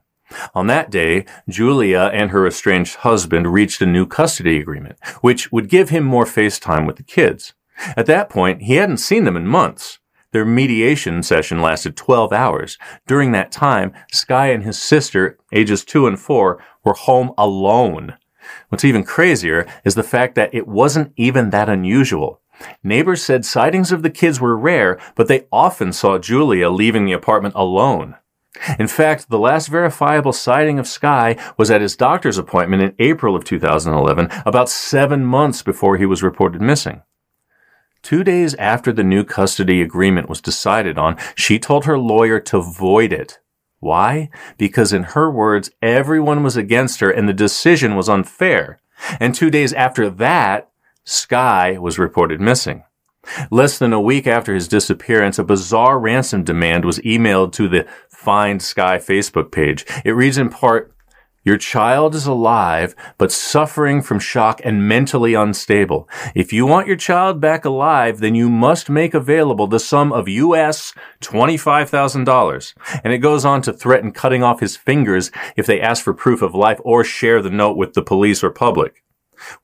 On 0.55 0.67
that 0.69 0.91
day, 0.91 1.25
Julia 1.49 2.11
and 2.13 2.31
her 2.31 2.47
estranged 2.47 2.97
husband 2.97 3.53
reached 3.53 3.83
a 3.83 3.87
new 3.87 4.07
custody 4.07 4.59
agreement, 4.59 4.99
which 5.21 5.53
would 5.53 5.69
give 5.69 5.91
him 5.91 6.05
more 6.05 6.27
face 6.27 6.59
time 6.59 6.87
with 6.87 6.97
the 6.97 7.03
kids. 7.03 7.53
At 7.97 8.07
that 8.07 8.29
point, 8.29 8.63
he 8.63 8.75
hadn't 8.75 8.99
seen 8.99 9.25
them 9.25 9.37
in 9.37 9.47
months. 9.47 10.00
Their 10.33 10.45
mediation 10.45 11.23
session 11.23 11.61
lasted 11.61 11.97
12 11.97 12.33
hours. 12.33 12.79
During 13.07 13.33
that 13.33 13.51
time, 13.51 13.93
Sky 14.13 14.49
and 14.49 14.63
his 14.63 14.81
sister, 14.81 15.39
ages 15.53 15.85
two 15.85 16.07
and 16.07 16.19
four, 16.19 16.63
were 16.85 16.95
home 16.95 17.33
alone. 17.37 18.17
What's 18.69 18.85
even 18.85 19.05
crazier 19.05 19.67
is 19.85 19.95
the 19.95 20.03
fact 20.03 20.37
that 20.37 20.55
it 20.55 20.69
wasn't 20.69 21.13
even 21.17 21.51
that 21.51 21.69
unusual. 21.69 22.41
Neighbors 22.85 23.23
said 23.23 23.45
sightings 23.45 23.91
of 23.91 24.03
the 24.03 24.11
kids 24.11 24.41
were 24.41 24.57
rare, 24.57 25.01
but 25.15 25.29
they 25.29 25.47
often 25.51 25.93
saw 25.93 26.19
Julia 26.19 26.71
leaving 26.71 27.07
the 27.07 27.13
apartment 27.13 27.55
alone. 27.57 28.17
In 28.79 28.87
fact, 28.87 29.31
the 29.31 29.39
last 29.39 29.69
verifiable 29.69 30.33
sighting 30.33 30.79
of 30.79 30.87
Sky 30.87 31.37
was 31.57 31.71
at 31.71 31.81
his 31.81 31.97
doctor's 31.97 32.39
appointment 32.39 32.83
in 32.83 32.95
April 32.99 33.35
of 33.35 33.45
2011, 33.45 34.29
about 34.45 34.69
seven 34.69 35.25
months 35.25 35.63
before 35.63 35.97
he 35.97 36.07
was 36.07 36.23
reported 36.23 36.61
missing. 36.61 37.03
Two 38.03 38.25
days 38.25 38.55
after 38.55 38.93
the 38.93 39.05
new 39.05 39.25
custody 39.25 39.83
agreement 39.83 40.29
was 40.29 40.41
decided 40.41 40.99
on, 40.99 41.17
she 41.35 41.59
told 41.59 41.85
her 41.85 41.99
lawyer 41.99 42.41
to 42.41 42.61
void 42.61 43.13
it. 43.13 43.39
Why? 43.79 44.31
Because 44.59 44.93
in 44.93 45.03
her 45.03 45.31
words, 45.31 45.71
everyone 45.81 46.43
was 46.43 46.57
against 46.57 47.01
her 47.01 47.11
and 47.11 47.29
the 47.29 47.35
decision 47.35 47.97
was 47.97 48.09
unfair. 48.09 48.79
And 49.19 49.35
two 49.35 49.51
days 49.51 49.73
after 49.73 50.11
that, 50.11 50.71
Sky 51.05 51.79
was 51.79 51.99
reported 51.99 52.41
missing. 52.41 52.85
Less 53.51 53.79
than 53.79 53.93
a 53.93 54.01
week 54.01 54.27
after 54.27 54.55
his 54.55 54.69
disappearance, 54.69 55.39
a 55.39 55.45
bizarre 55.45 55.99
ransom 55.99 56.43
demand 56.45 56.85
was 56.85 56.99
emailed 57.01 57.53
to 57.53 57.69
the 57.69 57.87
Find 58.09 58.63
Sky 58.63 58.99
Facebook 58.99 59.51
page. 59.51 59.85
It 60.05 60.13
reads 60.13 60.39
in 60.39 60.49
part, 60.49 60.95
your 61.43 61.57
child 61.57 62.15
is 62.15 62.27
alive, 62.27 62.95
but 63.17 63.33
suffering 63.33 64.03
from 64.03 64.19
shock 64.19 64.61
and 64.63 64.87
mentally 64.87 65.33
unstable. 65.33 66.07
If 66.35 66.53
you 66.53 66.67
want 66.67 66.87
your 66.87 66.97
child 66.97 67.41
back 67.41 67.65
alive, 67.65 68.21
then 68.21 68.35
you 68.35 68.51
must 68.51 68.91
make 68.91 69.15
available 69.15 69.67
the 69.67 69.81
sum 69.81 70.13
of 70.13 70.29
US 70.29 70.93
$25,000. 71.23 72.75
And 73.03 73.13
it 73.15 73.19
goes 73.19 73.47
on 73.47 73.63
to 73.63 73.73
threaten 73.73 74.13
cutting 74.13 74.43
off 74.43 74.61
his 74.61 74.77
fingers 74.77 75.31
if 75.57 75.65
they 75.65 75.81
ask 75.81 76.05
for 76.05 76.13
proof 76.13 76.43
of 76.43 76.55
life 76.55 76.79
or 76.85 77.05
share 77.05 77.41
the 77.41 77.51
note 77.51 77.77
with 77.77 77.95
the 77.95 78.03
police 78.03 78.45
or 78.45 78.51
public. 78.51 79.03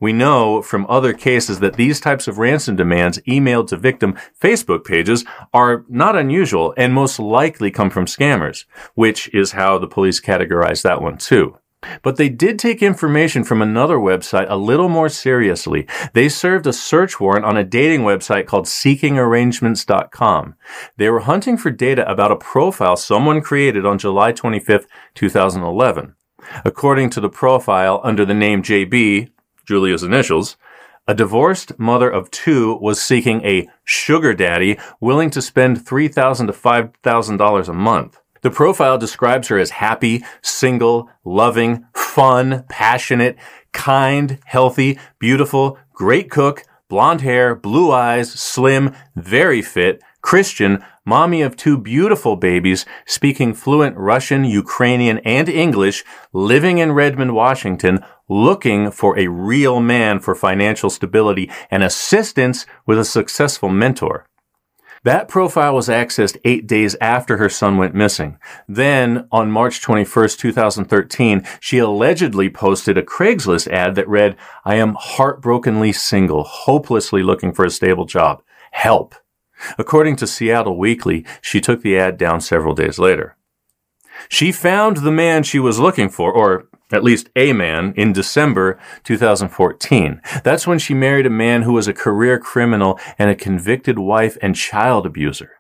We 0.01 0.15
know 0.15 0.63
from 0.63 0.87
other 0.89 1.13
cases 1.13 1.61
that 1.61 1.75
these 1.75 2.01
types 2.01 2.27
of 2.27 2.39
ransom 2.39 2.77
demands 2.77 3.21
emailed 3.29 3.69
to 3.69 3.77
victim 3.77 4.17
Facebook 4.41 4.85
pages 4.85 5.25
are 5.53 5.85
not 5.89 6.17
unusual 6.17 6.73
and 6.79 6.95
most 6.95 7.19
likely 7.19 7.71
come 7.71 7.91
from 7.91 8.07
scammers, 8.07 8.65
which 8.95 9.29
is 9.35 9.53
how 9.53 9.79
the 9.79 9.87
police 9.87 10.21
categorize 10.21 10.83
that 10.83 11.03
one 11.03 11.19
too. 11.19 11.59
But 12.03 12.17
they 12.17 12.29
did 12.29 12.59
take 12.59 12.83
information 12.83 13.45
from 13.45 13.63
another 13.63 13.97
website 13.97 14.47
a 14.49 14.57
little 14.57 14.89
more 14.89 15.09
seriously. 15.09 15.87
They 16.13 16.29
served 16.29 16.67
a 16.67 16.73
search 16.73 17.21
warrant 17.21 17.45
on 17.45 17.57
a 17.57 17.65
dating 17.65 18.03
website 18.03 18.47
called 18.47 18.67
seekingarrangements.com. 18.67 20.55
They 20.97 21.11
were 21.11 21.21
hunting 21.21 21.57
for 21.57 21.71
data 21.71 22.11
about 22.11 22.33
a 22.33 22.37
profile 22.37 22.97
someone 22.97 23.41
created 23.41 23.87
on 23.87 23.99
July 23.99 24.33
25th, 24.33 24.87
2011. 25.15 26.15
According 26.65 27.11
to 27.11 27.21
the 27.21 27.29
profile 27.29 28.01
under 28.05 28.25
the 28.25 28.35
name 28.35 28.63
JB, 28.63 29.31
Julia's 29.67 30.03
initials, 30.03 30.57
a 31.09 31.15
divorced 31.15 31.79
mother 31.79 32.11
of 32.11 32.31
two 32.31 32.77
was 32.81 33.01
seeking 33.01 33.45
a 33.45 33.69
sugar 33.85 34.35
daddy 34.35 34.79
willing 35.01 35.31
to 35.31 35.43
spend 35.43 35.87
3,000 35.87 36.49
to 36.49 36.53
$5,000 36.53 37.69
a 37.69 37.73
month. 37.73 38.21
The 38.47 38.53
profile 38.53 38.97
describes 38.97 39.49
her 39.49 39.59
as 39.59 39.71
happy, 39.71 40.25
single, 40.41 41.11
loving, 41.25 41.85
fun, 41.97 42.65
passionate, 42.69 43.37
kind, 43.73 44.39
healthy, 44.45 45.01
beautiful, 45.19 45.79
great 45.93 46.31
cook, 46.31 46.63
blonde 46.89 47.23
hair, 47.23 47.57
blue 47.57 47.91
eyes, 47.91 48.31
slim, 48.31 48.95
very 49.17 49.63
fit, 49.63 50.01
Christian, 50.21 50.85
mommy 51.05 51.43
of 51.43 51.57
two 51.57 51.77
beautiful 51.77 52.37
babies, 52.37 52.87
speaking 53.05 53.53
fluent 53.53 53.97
Russian, 53.97 54.45
Ukrainian, 54.45 55.19
and 55.25 55.49
English, 55.49 56.05
living 56.33 56.79
in 56.79 56.93
Redmond, 56.93 57.35
Washington, 57.35 57.99
looking 58.29 58.93
for 58.93 59.19
a 59.19 59.27
real 59.27 59.81
man 59.81 60.21
for 60.21 60.37
financial 60.37 60.89
stability 60.89 61.51
and 61.69 61.83
assistance 61.83 62.65
with 62.87 63.01
a 63.01 63.05
successful 63.05 63.71
mentor. 63.71 64.25
That 65.05 65.29
profile 65.29 65.75
was 65.75 65.89
accessed 65.89 66.39
eight 66.45 66.67
days 66.67 66.97
after 67.01 67.37
her 67.37 67.49
son 67.49 67.77
went 67.77 67.95
missing. 67.95 68.39
Then, 68.69 69.29
on 69.31 69.51
March 69.51 69.81
21st, 69.81 70.39
2013, 70.39 71.47
she 71.61 71.79
allegedly 71.79 72.49
posted 72.51 72.99
a 72.99 73.03
Craigslist 73.03 73.69
ad 73.69 73.95
that 73.95 74.09
read, 74.09 74.37
I 74.65 74.77
am 74.77 74.97
heartbrokenly 74.99 75.93
single, 75.93 76.45
hopelessly 76.45 77.23
looking 77.23 77.53
for 77.53 77.65
a 77.65 77.71
stable 77.71 78.05
job. 78.05 78.43
Help. 78.73 79.15
According 79.79 80.17
to 80.17 80.27
Seattle 80.27 80.79
Weekly, 80.79 81.25
she 81.41 81.61
took 81.61 81.83
the 81.83 81.99
ad 81.99 82.19
down 82.19 82.41
several 82.41 82.75
days 82.75 82.99
later. 82.99 83.37
She 84.29 84.53
found 84.53 84.99
the 84.99 85.13
man 85.13 85.43
she 85.43 85.59
was 85.59 85.79
looking 85.79 86.09
for, 86.09 86.33
or 86.33 86.69
at 86.93 87.05
least 87.05 87.31
a 87.35 87.53
man, 87.53 87.93
in 87.97 88.13
December 88.13 88.79
2014. 89.05 90.21
That's 90.45 90.67
when 90.67 90.79
she 90.79 90.95
married 90.95 91.27
a 91.27 91.31
man 91.31 91.63
who 91.63 91.73
was 91.73 91.89
a 91.89 91.93
career 91.93 92.39
criminal 92.39 92.99
and 93.19 93.31
a 93.31 93.35
convicted 93.35 93.99
wife 93.99 94.37
and 94.41 94.55
child 94.55 95.07
abuser. 95.07 95.53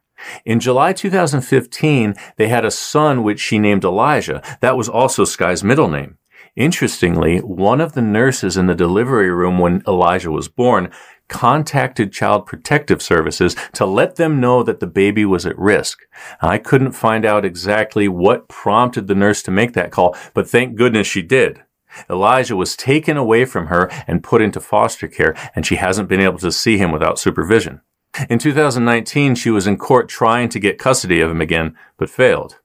In 0.44 0.60
July 0.60 0.92
2015, 0.92 2.14
they 2.36 2.48
had 2.48 2.64
a 2.64 2.70
son 2.70 3.22
which 3.22 3.40
she 3.40 3.58
named 3.58 3.84
Elijah. 3.84 4.42
That 4.60 4.76
was 4.76 4.88
also 4.88 5.24
Sky's 5.24 5.62
middle 5.62 5.88
name. 5.88 6.18
Interestingly, 6.54 7.38
one 7.40 7.82
of 7.82 7.92
the 7.92 8.00
nurses 8.00 8.56
in 8.56 8.66
the 8.66 8.74
delivery 8.74 9.30
room 9.30 9.58
when 9.58 9.82
Elijah 9.86 10.30
was 10.30 10.48
born 10.48 10.90
contacted 11.28 12.12
Child 12.12 12.46
Protective 12.46 13.02
Services 13.02 13.56
to 13.72 13.86
let 13.86 14.16
them 14.16 14.40
know 14.40 14.62
that 14.62 14.80
the 14.80 14.86
baby 14.86 15.24
was 15.24 15.46
at 15.46 15.58
risk. 15.58 16.00
I 16.40 16.58
couldn't 16.58 16.92
find 16.92 17.24
out 17.24 17.44
exactly 17.44 18.08
what 18.08 18.48
prompted 18.48 19.06
the 19.06 19.14
nurse 19.14 19.42
to 19.44 19.50
make 19.50 19.72
that 19.72 19.90
call, 19.90 20.16
but 20.34 20.48
thank 20.48 20.76
goodness 20.76 21.06
she 21.06 21.22
did. 21.22 21.62
Elijah 22.10 22.56
was 22.56 22.76
taken 22.76 23.16
away 23.16 23.44
from 23.44 23.66
her 23.66 23.90
and 24.06 24.22
put 24.22 24.42
into 24.42 24.60
foster 24.60 25.08
care, 25.08 25.34
and 25.54 25.64
she 25.66 25.76
hasn't 25.76 26.08
been 26.08 26.20
able 26.20 26.38
to 26.38 26.52
see 26.52 26.78
him 26.78 26.92
without 26.92 27.18
supervision. 27.18 27.80
In 28.28 28.38
2019, 28.38 29.34
she 29.34 29.50
was 29.50 29.66
in 29.66 29.76
court 29.76 30.08
trying 30.08 30.48
to 30.50 30.60
get 30.60 30.78
custody 30.78 31.20
of 31.20 31.30
him 31.30 31.40
again, 31.40 31.76
but 31.98 32.10
failed. 32.10 32.60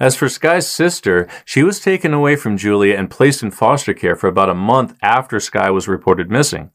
As 0.00 0.16
for 0.16 0.28
Sky's 0.28 0.68
sister, 0.68 1.28
she 1.44 1.62
was 1.62 1.80
taken 1.80 2.12
away 2.12 2.36
from 2.36 2.56
Julia 2.56 2.96
and 2.96 3.10
placed 3.10 3.42
in 3.42 3.50
foster 3.50 3.94
care 3.94 4.16
for 4.16 4.26
about 4.26 4.48
a 4.48 4.54
month 4.54 4.96
after 5.02 5.38
Sky 5.38 5.70
was 5.70 5.86
reported 5.86 6.30
missing. 6.30 6.70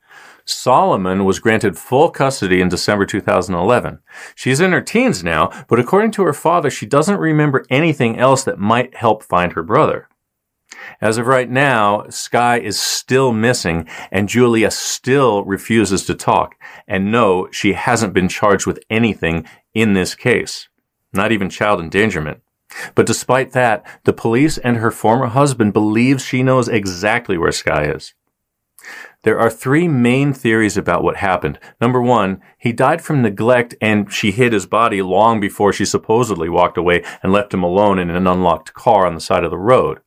Solomon 0.45 1.23
was 1.25 1.39
granted 1.39 1.77
full 1.77 2.09
custody 2.09 2.59
in 2.59 2.69
December 2.69 3.05
2011. 3.05 3.99
She's 4.35 4.59
in 4.59 4.71
her 4.71 4.81
teens 4.81 5.23
now, 5.23 5.49
but 5.67 5.79
according 5.79 6.11
to 6.11 6.23
her 6.23 6.33
father, 6.33 6.69
she 6.69 6.85
doesn't 6.85 7.19
remember 7.19 7.65
anything 7.69 8.19
else 8.19 8.43
that 8.43 8.59
might 8.59 8.95
help 8.95 9.23
find 9.23 9.53
her 9.53 9.63
brother. 9.63 10.09
As 10.99 11.17
of 11.17 11.27
right 11.27 11.49
now, 11.49 12.07
Sky 12.09 12.59
is 12.59 12.79
still 12.79 13.31
missing 13.31 13.87
and 14.11 14.29
Julia 14.29 14.71
still 14.71 15.43
refuses 15.45 16.05
to 16.05 16.15
talk. 16.15 16.55
And 16.87 17.11
no, 17.11 17.47
she 17.51 17.73
hasn't 17.73 18.13
been 18.13 18.27
charged 18.27 18.65
with 18.65 18.83
anything 18.89 19.45
in 19.73 19.93
this 19.93 20.15
case. 20.15 20.67
Not 21.13 21.31
even 21.31 21.49
child 21.49 21.79
endangerment. 21.79 22.41
But 22.95 23.05
despite 23.05 23.51
that, 23.51 23.85
the 24.03 24.13
police 24.13 24.57
and 24.57 24.77
her 24.77 24.91
former 24.91 25.27
husband 25.27 25.73
believe 25.73 26.21
she 26.21 26.41
knows 26.41 26.67
exactly 26.67 27.37
where 27.37 27.51
Sky 27.51 27.85
is. 27.85 28.13
There 29.23 29.39
are 29.39 29.49
three 29.49 29.87
main 29.87 30.33
theories 30.33 30.75
about 30.75 31.03
what 31.03 31.17
happened. 31.17 31.57
Number 31.79 32.01
one, 32.01 32.41
he 32.57 32.73
died 32.73 33.01
from 33.01 33.21
neglect 33.21 33.73
and 33.81 34.11
she 34.11 34.31
hid 34.31 34.51
his 34.53 34.65
body 34.65 35.01
long 35.01 35.39
before 35.39 35.71
she 35.71 35.85
supposedly 35.85 36.49
walked 36.49 36.77
away 36.77 37.03
and 37.23 37.31
left 37.31 37.53
him 37.53 37.63
alone 37.63 37.99
in 37.99 38.09
an 38.09 38.27
unlocked 38.27 38.73
car 38.73 39.05
on 39.05 39.15
the 39.15 39.21
side 39.21 39.43
of 39.43 39.51
the 39.51 39.57
road. 39.57 39.99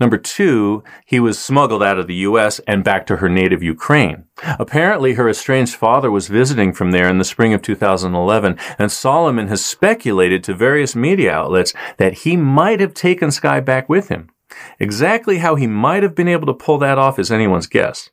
Number 0.00 0.16
two, 0.16 0.82
he 1.04 1.20
was 1.20 1.38
smuggled 1.38 1.82
out 1.82 1.98
of 1.98 2.06
the 2.06 2.14
U.S. 2.14 2.60
and 2.66 2.82
back 2.82 3.06
to 3.06 3.16
her 3.16 3.28
native 3.28 3.62
Ukraine. 3.62 4.24
Apparently, 4.58 5.14
her 5.14 5.28
estranged 5.28 5.74
father 5.74 6.10
was 6.10 6.28
visiting 6.28 6.72
from 6.72 6.92
there 6.92 7.08
in 7.08 7.18
the 7.18 7.24
spring 7.24 7.52
of 7.52 7.60
2011, 7.60 8.58
and 8.78 8.90
Solomon 8.90 9.48
has 9.48 9.62
speculated 9.62 10.42
to 10.44 10.54
various 10.54 10.96
media 10.96 11.32
outlets 11.32 11.74
that 11.98 12.20
he 12.20 12.38
might 12.38 12.80
have 12.80 12.94
taken 12.94 13.30
Sky 13.30 13.60
back 13.60 13.86
with 13.86 14.08
him. 14.08 14.30
Exactly 14.78 15.38
how 15.38 15.56
he 15.56 15.66
might 15.66 16.02
have 16.02 16.14
been 16.14 16.28
able 16.28 16.46
to 16.46 16.54
pull 16.54 16.78
that 16.78 16.96
off 16.98 17.18
is 17.18 17.30
anyone's 17.30 17.66
guess. 17.66 18.08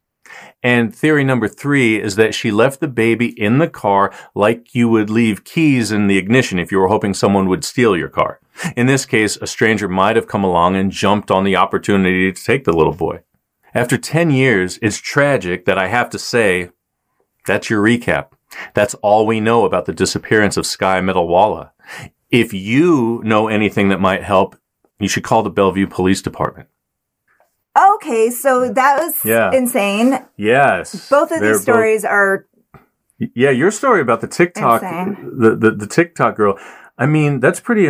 And 0.61 0.95
theory 0.95 1.23
number 1.23 1.47
three 1.47 2.01
is 2.01 2.15
that 2.15 2.33
she 2.33 2.51
left 2.51 2.79
the 2.79 2.87
baby 2.87 3.27
in 3.39 3.57
the 3.57 3.67
car 3.67 4.13
like 4.33 4.73
you 4.73 4.87
would 4.89 5.09
leave 5.09 5.43
keys 5.43 5.91
in 5.91 6.07
the 6.07 6.17
ignition 6.17 6.59
if 6.59 6.71
you 6.71 6.79
were 6.79 6.87
hoping 6.87 7.13
someone 7.13 7.47
would 7.47 7.65
steal 7.65 7.97
your 7.97 8.09
car. 8.09 8.39
In 8.75 8.87
this 8.87 9.05
case, 9.05 9.37
a 9.37 9.47
stranger 9.47 9.87
might 9.87 10.15
have 10.15 10.27
come 10.27 10.43
along 10.43 10.75
and 10.75 10.91
jumped 10.91 11.31
on 11.31 11.43
the 11.43 11.55
opportunity 11.55 12.31
to 12.31 12.43
take 12.43 12.63
the 12.63 12.73
little 12.73 12.93
boy. 12.93 13.21
After 13.73 13.97
10 13.97 14.31
years, 14.31 14.77
it's 14.81 14.97
tragic 14.97 15.65
that 15.65 15.77
I 15.77 15.87
have 15.87 16.09
to 16.11 16.19
say, 16.19 16.69
that's 17.45 17.69
your 17.69 17.83
recap. 17.83 18.27
That's 18.73 18.93
all 18.95 19.25
we 19.25 19.39
know 19.39 19.65
about 19.65 19.85
the 19.85 19.93
disappearance 19.93 20.57
of 20.57 20.65
Sky 20.65 21.01
Metalwala. 21.01 21.71
If 22.29 22.53
you 22.53 23.21
know 23.23 23.47
anything 23.47 23.89
that 23.89 23.99
might 23.99 24.23
help, 24.23 24.55
you 24.99 25.07
should 25.07 25.23
call 25.23 25.43
the 25.43 25.49
Bellevue 25.49 25.87
Police 25.87 26.21
Department. 26.21 26.69
Okay, 27.75 28.29
so 28.29 28.69
that 28.71 28.99
was 28.99 29.25
Yeah. 29.25 29.51
insane. 29.51 30.19
Yes. 30.37 31.09
Both 31.09 31.31
of 31.31 31.41
these 31.41 31.61
stories 31.61 32.05
are 32.05 32.45
Yeah, 33.17 33.51
your 33.51 33.71
story 33.71 34.01
about 34.01 34.21
the 34.21 34.27
TikTok, 34.27 34.81
the, 34.81 35.55
the 35.55 35.71
the 35.71 35.87
TikTok 35.87 36.35
girl. 36.35 36.57
I 36.97 37.05
mean, 37.05 37.39
that's 37.39 37.59
pretty 37.59 37.89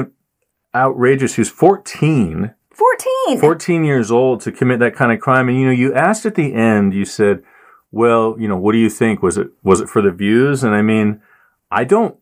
outrageous. 0.75 1.36
Who's 1.36 1.50
14, 1.50 2.54
14. 2.72 3.40
14 3.40 3.84
years 3.84 4.12
old 4.12 4.42
to 4.42 4.52
commit 4.52 4.80
that 4.80 4.96
kind 4.96 5.12
of 5.12 5.20
crime. 5.20 5.50
And 5.50 5.60
you 5.60 5.66
know, 5.66 5.72
you 5.72 5.94
asked 5.94 6.25
at 6.25 6.36
the 6.36 6.54
end, 6.54 6.94
you 6.94 7.06
said, 7.06 7.42
"Well, 7.92 8.36
you 8.38 8.48
know, 8.48 8.58
what 8.58 8.74
do 8.74 8.78
you 8.78 8.90
think? 8.90 9.22
Was 9.24 9.38
it 9.38 9.48
was 9.63 9.82
it 9.82 9.90
for 9.90 10.02
the 10.02 10.12
views?" 10.12 10.63
And 10.63 10.75
I 10.75 10.82
mean, 10.82 11.22
I 11.72 11.84
don't, 11.84 12.16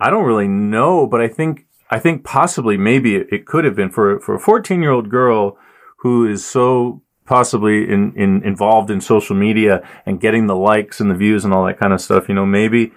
I 0.00 0.10
don't 0.10 0.24
really 0.24 0.48
know, 0.48 1.06
but 1.06 1.20
I 1.20 1.28
think 1.28 1.66
I 1.90 1.98
think 1.98 2.24
possibly 2.24 2.76
maybe 2.76 3.14
it, 3.16 3.28
it 3.30 3.46
could 3.46 3.64
have 3.64 3.76
been 3.76 3.90
for 3.90 4.18
for 4.20 4.34
a 4.34 4.40
14 4.40 4.82
year 4.82 4.90
old 4.90 5.10
girl 5.10 5.56
who 6.02 6.26
is 6.28 6.44
so 6.44 7.02
possibly 7.24 7.88
in, 7.88 8.12
in 8.16 8.42
involved 8.44 8.90
in 8.90 9.00
social 9.00 9.36
media 9.36 9.80
and 10.04 10.20
getting 10.20 10.46
the 10.46 10.56
likes 10.56 11.00
and 11.00 11.10
the 11.10 11.14
views 11.14 11.44
and 11.44 11.54
all 11.54 11.64
that 11.64 11.78
kind 11.78 11.92
of 11.92 12.00
stuff. 12.00 12.28
You 12.28 12.34
know, 12.34 12.46
maybe 12.46 12.92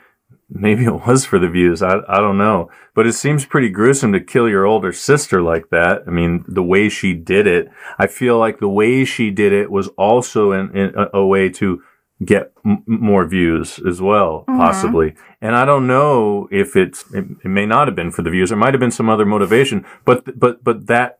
maybe 0.49 0.85
it 0.85 1.07
was 1.07 1.25
for 1.25 1.39
the 1.39 1.49
views. 1.49 1.81
I 1.81 1.99
I 2.07 2.17
don't 2.17 2.37
know, 2.37 2.69
but 2.95 3.07
it 3.07 3.13
seems 3.13 3.45
pretty 3.45 3.69
gruesome 3.69 4.11
to 4.13 4.19
kill 4.19 4.49
your 4.49 4.65
older 4.65 4.91
sister 4.91 5.41
like 5.41 5.69
that. 5.69 6.03
I 6.07 6.11
mean, 6.11 6.43
the 6.47 6.63
way 6.63 6.89
she 6.89 7.13
did 7.13 7.47
it, 7.47 7.69
I 7.97 8.07
feel 8.07 8.37
like 8.37 8.59
the 8.59 8.69
way 8.69 9.05
she 9.05 9.31
did 9.31 9.53
it 9.53 9.71
was 9.71 9.87
also 9.89 10.51
in, 10.51 10.75
in 10.75 10.93
a, 10.95 11.19
a 11.19 11.25
way 11.25 11.49
to 11.49 11.81
get 12.23 12.53
m- 12.65 12.83
more 12.85 13.25
views 13.27 13.79
as 13.87 14.01
well, 14.01 14.45
mm-hmm. 14.47 14.57
possibly. 14.57 15.15
And 15.41 15.55
I 15.55 15.65
don't 15.65 15.85
know 15.85 16.47
if 16.49 16.75
it's, 16.75 17.03
it, 17.13 17.25
it 17.43 17.49
may 17.49 17.65
not 17.65 17.87
have 17.87 17.95
been 17.95 18.11
for 18.11 18.21
the 18.21 18.29
views. 18.29 18.49
There 18.49 18.57
might 18.57 18.73
have 18.73 18.79
been 18.79 18.91
some 18.91 19.09
other 19.09 19.25
motivation, 19.25 19.85
but, 20.05 20.39
but, 20.39 20.63
but 20.63 20.87
that 20.87 21.19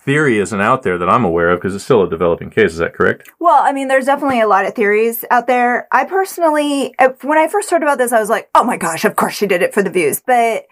theory 0.00 0.38
isn't 0.38 0.60
out 0.60 0.82
there 0.82 0.98
that 0.98 1.08
I'm 1.08 1.24
aware 1.24 1.50
of 1.50 1.60
because 1.60 1.74
it's 1.74 1.84
still 1.84 2.02
a 2.02 2.10
developing 2.10 2.50
case. 2.50 2.72
Is 2.72 2.78
that 2.78 2.94
correct? 2.94 3.30
Well, 3.38 3.62
I 3.62 3.72
mean, 3.72 3.88
there's 3.88 4.06
definitely 4.06 4.40
a 4.40 4.48
lot 4.48 4.66
of 4.66 4.74
theories 4.74 5.24
out 5.30 5.46
there. 5.46 5.86
I 5.92 6.04
personally, 6.04 6.94
when 7.22 7.38
I 7.38 7.48
first 7.48 7.70
heard 7.70 7.82
about 7.82 7.98
this, 7.98 8.12
I 8.12 8.20
was 8.20 8.28
like, 8.28 8.50
oh 8.54 8.64
my 8.64 8.76
gosh, 8.76 9.04
of 9.04 9.16
course 9.16 9.34
she 9.34 9.46
did 9.46 9.62
it 9.62 9.72
for 9.72 9.82
the 9.82 9.90
views. 9.90 10.20
But, 10.26 10.66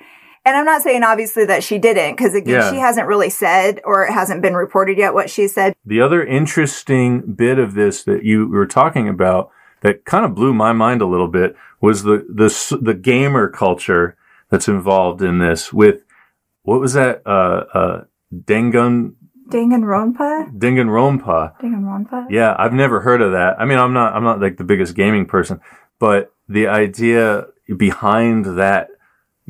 and 0.45 0.57
I'm 0.57 0.65
not 0.65 0.83
saying 0.83 1.05
obviously 1.05 1.45
that 1.47 1.63
she 1.63 1.79
didn't, 1.79 2.17
because 2.17 2.35
again, 2.35 2.55
Yeah. 2.55 2.71
she 2.71 2.79
hasn't 2.79 3.07
really 3.07 3.31
said 3.31 3.81
or 3.85 4.05
it 4.05 4.13
hasn't 4.13 4.43
been 4.43 4.55
reported 4.55 4.99
yet 4.99 5.15
what 5.15 5.31
she 5.31 5.47
said. 5.49 5.75
The 5.87 6.01
other 6.01 6.25
interesting 6.25 7.21
bit 7.35 7.59
of 7.59 7.75
this 7.75 8.03
that 8.05 8.25
you 8.25 8.49
were 8.49 8.67
talking 8.67 9.09
about 9.09 9.51
that 9.83 10.05
kind 10.05 10.25
of 10.25 10.35
blew 10.35 10.53
my 10.53 10.73
mind 10.73 11.03
a 11.03 11.07
little 11.07 11.29
bit 11.29 11.55
was 11.81 12.03
the, 12.03 12.27
the, 12.29 12.79
the 12.81 12.95
gamer 12.95 13.49
culture 13.49 14.17
that's 14.51 14.69
involved 14.69 15.23
in 15.23 15.39
this 15.39 15.73
with, 15.73 16.01
what 16.63 16.81
was 16.81 16.95
that, 16.95 17.23
uh, 17.27 17.65
uh, 17.75 18.05
Dangun, 18.45 19.15
Danganronpa? 19.49 20.57
Danganronpa. 20.59 21.59
Danganronpa? 21.61 22.27
Yeah, 22.31 22.55
I've 22.59 22.73
never 22.73 23.01
heard 23.01 23.21
of 23.23 23.33
that. 23.33 23.57
I 23.61 23.65
mean, 23.65 23.79
I'm 23.79 23.93
not, 23.93 24.15
I'm 24.15 24.25
not 24.25 24.41
like 24.41 24.57
the 24.57 24.65
biggest 24.65 24.95
gaming 24.95 25.27
person, 25.27 25.61
but 25.99 26.33
the 26.49 26.67
idea 26.67 27.47
behind 27.77 28.59
that 28.59 28.89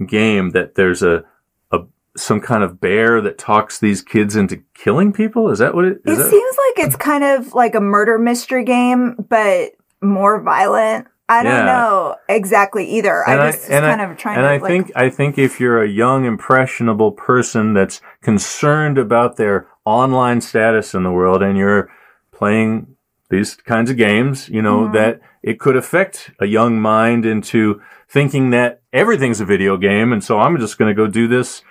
game 0.06 0.50
that 0.50 0.74
there's 0.74 1.02
a, 1.02 1.24
a, 1.72 1.80
some 2.16 2.40
kind 2.40 2.62
of 2.64 2.80
bear 2.80 3.20
that 3.20 3.38
talks 3.38 3.78
these 3.78 4.02
kids 4.02 4.36
into 4.36 4.62
killing 4.74 5.12
people. 5.12 5.50
Is 5.50 5.58
that 5.60 5.74
what 5.74 5.84
it 5.84 6.00
is? 6.04 6.18
It 6.18 6.22
that- 6.22 6.30
seems 6.30 6.56
like 6.76 6.86
it's 6.86 6.96
kind 6.96 7.24
of 7.24 7.54
like 7.54 7.74
a 7.74 7.80
murder 7.80 8.18
mystery 8.18 8.64
game, 8.64 9.16
but 9.28 9.72
more 10.02 10.40
violent. 10.42 11.06
I 11.26 11.42
don't 11.42 11.52
Yeah. 11.52 11.64
know 11.64 12.16
exactly 12.28 12.84
either. 12.98 13.26
I 13.26 13.46
was 13.46 13.54
just 13.56 13.68
kind 13.70 14.00
of 14.02 14.18
trying 14.18 14.36
and 14.36 14.44
to 14.44 14.46
And 14.46 14.46
I 14.46 14.58
like, 14.58 14.70
think 14.70 14.92
I 14.94 15.08
think 15.08 15.38
if 15.38 15.58
you're 15.58 15.82
a 15.82 15.88
young 15.88 16.26
impressionable 16.26 17.12
person 17.12 17.72
that's 17.72 18.02
concerned 18.24 18.98
about 18.98 19.36
their 19.36 19.66
online 19.84 20.40
status 20.40 20.94
in 20.94 21.02
the 21.04 21.12
world 21.12 21.42
and 21.42 21.56
you're 21.58 21.90
playing 22.32 22.96
these 23.30 23.54
kinds 23.54 23.90
of 23.90 23.96
games, 23.96 24.48
you 24.48 24.62
know, 24.62 24.80
Mm-hmm. 24.82 24.94
that 24.94 25.20
it 25.42 25.60
could 25.60 25.76
affect 25.76 26.30
a 26.40 26.46
young 26.46 26.80
mind 26.80 27.24
into 27.26 27.80
thinking 28.08 28.50
that 28.50 28.80
everything's 28.92 29.40
a 29.40 29.44
video 29.44 29.76
game 29.76 30.12
and 30.12 30.22
so 30.24 30.38
I'm 30.40 30.58
just 30.58 30.78
going 30.78 30.88
to 30.88 30.94
go 30.94 31.06
do 31.06 31.28
this 31.28 31.62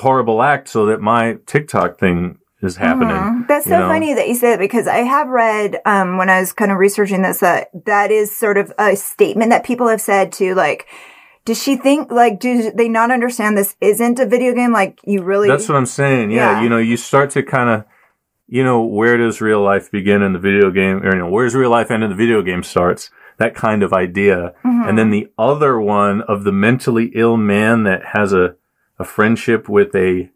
horrible 0.00 0.42
act 0.42 0.68
so 0.68 0.86
that 0.86 1.00
my 1.00 1.38
TikTok 1.46 1.98
thing 1.98 2.38
is 2.62 2.76
happening. 2.76 3.16
Mhm. 3.16 3.48
That's 3.48 3.64
so 3.64 3.78
know? 3.80 3.88
funny 3.88 4.12
that 4.14 4.28
you 4.28 4.34
say 4.34 4.50
that 4.50 4.58
because 4.58 4.86
I 4.86 4.98
have 4.98 5.28
read 5.28 5.80
um, 5.86 6.18
when 6.18 6.28
I 6.28 6.38
was 6.40 6.52
kind 6.52 6.70
of 6.70 6.78
researching 6.78 7.22
this 7.22 7.40
that 7.40 7.70
that 7.86 8.10
is 8.10 8.36
sort 8.36 8.58
of 8.58 8.70
a 8.78 8.94
statement 8.96 9.50
that 9.50 9.64
people 9.64 9.88
have 9.88 10.00
said 10.00 10.30
to 10.32 10.54
like, 10.54 10.86
does 11.50 11.60
she 11.60 11.74
think 11.74 12.12
like 12.12 12.38
do 12.38 12.70
they 12.70 12.88
not 12.88 13.10
understand 13.10 13.58
this 13.58 13.74
isn't 13.80 14.20
a 14.20 14.26
video 14.26 14.54
game? 14.54 14.72
Like 14.72 15.00
you 15.04 15.20
really 15.20 15.48
That's 15.48 15.68
what 15.68 15.74
I'm 15.76 15.84
saying. 15.84 16.30
Yeah, 16.30 16.52
Yeah. 16.52 16.62
you 16.62 16.68
know, 16.68 16.78
you 16.78 16.96
start 16.96 17.30
to 17.30 17.42
kind 17.42 17.68
of, 17.68 17.84
you 18.46 18.62
know, 18.62 18.84
where 18.84 19.16
does 19.16 19.40
real 19.40 19.60
life 19.60 19.90
begin 19.90 20.22
in 20.22 20.32
the 20.32 20.38
video 20.38 20.70
game, 20.70 20.98
or 21.04 21.12
you 21.12 21.18
know, 21.18 21.28
where's 21.28 21.56
real 21.56 21.70
life 21.70 21.90
end 21.90 22.04
and 22.04 22.12
the 22.12 22.16
video 22.16 22.40
game 22.40 22.62
starts? 22.62 23.10
That 23.38 23.56
kind 23.56 23.82
of 23.82 23.92
idea. 23.92 24.54
Mm-hmm. 24.64 24.88
And 24.88 24.96
then 24.96 25.10
the 25.10 25.28
other 25.36 25.80
one 25.80 26.20
of 26.22 26.44
the 26.44 26.52
mentally 26.52 27.10
ill 27.16 27.36
man 27.36 27.82
that 27.82 28.04
has 28.14 28.32
a 28.32 28.54
a 29.00 29.04
friendship 29.04 29.68
with 29.68 29.92
a 29.96 30.30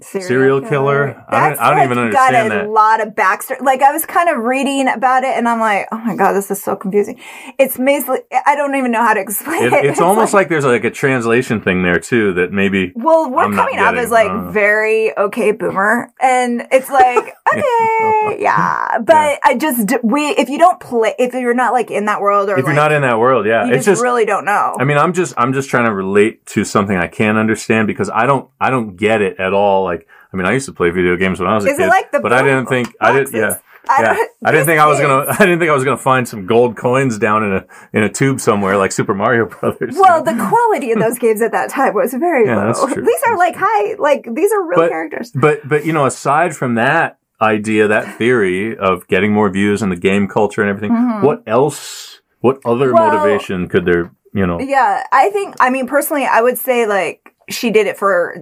Serial 0.00 0.60
killer? 0.60 1.24
I 1.28 1.50
don't- 1.50 1.58
I 1.60 1.68
don't 1.70 1.78
like 1.78 1.84
even 1.90 2.10
got 2.10 2.34
understand 2.34 2.52
a 2.52 2.56
that. 2.56 2.70
lot 2.70 3.00
of 3.00 3.14
backstory. 3.14 3.60
Like 3.60 3.82
I 3.82 3.90
was 3.92 4.06
kind 4.06 4.28
of 4.28 4.38
reading 4.44 4.88
about 4.88 5.24
it, 5.24 5.36
and 5.36 5.48
I'm 5.48 5.60
like, 5.60 5.86
oh 5.90 5.98
my 5.98 6.14
god, 6.14 6.32
this 6.34 6.50
is 6.50 6.62
so 6.62 6.76
confusing. 6.76 7.18
It's 7.58 7.76
basically 7.76 8.20
I 8.46 8.54
don't 8.54 8.74
even 8.76 8.92
know 8.92 9.02
how 9.02 9.14
to 9.14 9.20
explain 9.28 9.64
it, 9.64 9.72
it. 9.72 9.84
it's 9.86 10.00
almost 10.00 10.34
like, 10.34 10.48
there's 10.48 10.64
like 10.64 10.84
a 10.84 10.90
translation 10.90 11.60
thing 11.60 11.82
there 11.82 11.98
too 11.98 12.32
that 12.34 12.52
maybe 12.52 12.92
Well, 12.94 13.30
we're 13.30 13.42
I'm 13.44 13.54
coming 13.54 13.78
up 13.78 13.94
as 13.96 14.10
like 14.10 14.30
uh, 14.30 14.50
very 14.50 15.16
okay 15.18 15.52
boomer, 15.52 16.12
and 16.20 16.66
it's 16.70 16.88
like 17.02 17.34
okay, 17.52 18.40
yeah. 18.40 18.98
But 18.98 19.40
I 19.44 19.56
just 19.58 19.94
we 20.04 20.28
if 20.30 20.48
you 20.48 20.58
don't 20.58 20.78
play 20.80 21.14
if 21.18 21.34
you're 21.34 21.54
not 21.54 21.72
like 21.72 21.90
in 21.90 22.04
that 22.06 22.20
world 22.20 22.48
or 22.48 22.52
if 22.52 22.58
like, 22.58 22.66
you're 22.66 22.74
not 22.74 22.92
in 22.92 23.02
that 23.02 23.18
world, 23.18 23.46
yeah, 23.46 23.64
you 23.66 23.74
it's 23.74 23.84
just, 23.84 23.96
just 23.96 24.02
really 24.02 24.24
don't 24.24 24.44
know. 24.44 24.76
I 24.78 24.84
mean, 24.84 24.98
I'm 24.98 25.12
just 25.12 25.34
I'm 25.36 25.52
just 25.52 25.68
trying 25.68 25.86
to 25.86 25.94
relate 25.94 26.46
to 26.46 26.64
something 26.64 26.96
I 26.96 27.08
can 27.08 27.36
understand 27.36 27.86
because 27.88 28.08
I 28.10 28.26
don't 28.26 28.48
I 28.60 28.70
don't 28.70 28.96
get 28.96 29.22
it 29.22 29.40
at 29.40 29.52
all. 29.52 29.87
Like, 29.92 30.06
I 30.32 30.36
mean, 30.36 30.46
I 30.46 30.52
used 30.52 30.66
to 30.66 30.72
play 30.72 30.90
video 30.90 31.16
games 31.16 31.40
when 31.40 31.48
I 31.48 31.54
was 31.56 31.64
a 31.64 31.68
Is 31.68 31.78
it 31.78 31.82
kid, 31.82 31.88
like 31.88 32.12
the 32.12 32.20
but 32.20 32.32
I 32.32 32.42
didn't 32.42 32.66
think 32.66 32.86
I 33.00 33.12
didn't. 33.16 33.34
Yeah, 33.34 33.58
I 33.88 34.02
yeah. 34.02 34.24
I 34.44 34.50
didn't 34.52 34.66
think 34.66 34.80
I 34.80 34.86
was 34.86 35.00
gonna. 35.00 35.24
I 35.40 35.42
didn't 35.46 35.58
think 35.60 35.70
I 35.70 35.74
was 35.74 35.84
gonna 35.84 35.96
find 36.12 36.28
some 36.28 36.46
gold 36.46 36.76
coins 36.76 37.18
down 37.18 37.42
in 37.46 37.52
a 37.58 37.62
in 37.96 38.02
a 38.04 38.08
tube 38.20 38.38
somewhere 38.40 38.76
like 38.76 38.92
Super 38.92 39.14
Mario 39.14 39.46
Brothers. 39.46 39.94
well, 39.98 40.22
the 40.30 40.34
quality 40.48 40.92
of 40.92 40.98
those 41.00 41.18
games 41.18 41.40
at 41.42 41.52
that 41.52 41.70
time 41.70 41.94
was 41.94 42.12
very 42.14 42.44
Yeah, 42.46 42.56
low. 42.58 42.66
that's 42.66 42.92
true. 42.92 43.04
These 43.04 43.22
are 43.26 43.36
like 43.38 43.54
high, 43.56 43.94
like 43.98 44.28
these 44.34 44.52
are 44.52 44.62
real 44.62 44.78
But- 44.80 44.90
characters. 44.90 45.30
but 45.34 45.66
but 45.68 45.86
you 45.86 45.92
know, 45.94 46.04
aside 46.06 46.54
from 46.54 46.74
that 46.74 47.18
idea, 47.40 47.88
that 47.88 48.18
theory 48.18 48.76
of 48.76 49.06
getting 49.08 49.32
more 49.32 49.48
views 49.48 49.80
and 49.82 49.90
the 49.92 49.96
game 50.10 50.28
culture 50.28 50.60
and 50.60 50.68
everything, 50.68 50.92
what 51.22 51.42
else? 51.46 52.20
What 52.40 52.58
other 52.64 52.86
Mm-hmm. 52.88 52.94
Well- 52.94 53.12
motivation 53.12 53.68
could 53.68 53.84
there? 53.86 54.12
You 54.34 54.46
know, 54.46 54.60
Yeah, 54.60 55.04
I 55.10 55.30
think. 55.30 55.56
I 55.58 55.70
mean, 55.70 55.86
personally, 55.86 56.26
I 56.26 56.42
would 56.42 56.58
say 56.58 56.86
like 56.86 57.34
she 57.48 57.70
did 57.70 57.86
it 57.86 57.96
for 57.96 58.36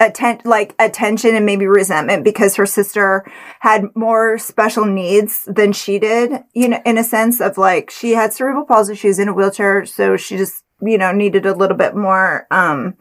atten- 0.00 0.40
like 0.44 0.74
attention 0.78 1.34
and 1.34 1.46
maybe 1.46 1.66
resentment 1.66 2.24
because 2.24 2.56
her 2.56 2.66
sister 2.66 3.24
had 3.60 3.84
more 3.94 4.38
special 4.38 4.84
needs 4.84 5.44
than 5.46 5.72
she 5.72 5.98
did. 5.98 6.42
You 6.54 6.68
know, 6.70 6.82
in 6.84 6.98
a 6.98 7.04
sense 7.04 7.40
of 7.40 7.58
like 7.58 7.90
she 7.90 8.12
had 8.12 8.32
cerebral 8.32 8.64
palsy, 8.64 8.94
she 8.94 9.08
was 9.08 9.18
in 9.18 9.28
a 9.28 9.34
wheelchair, 9.34 9.84
so 9.86 10.16
she 10.16 10.36
just 10.36 10.64
you 10.82 10.98
know 10.98 11.12
needed 11.12 11.46
a 11.46 11.54
little 11.54 11.76
bit 11.76 11.96
more 11.96 12.46
um 12.50 12.94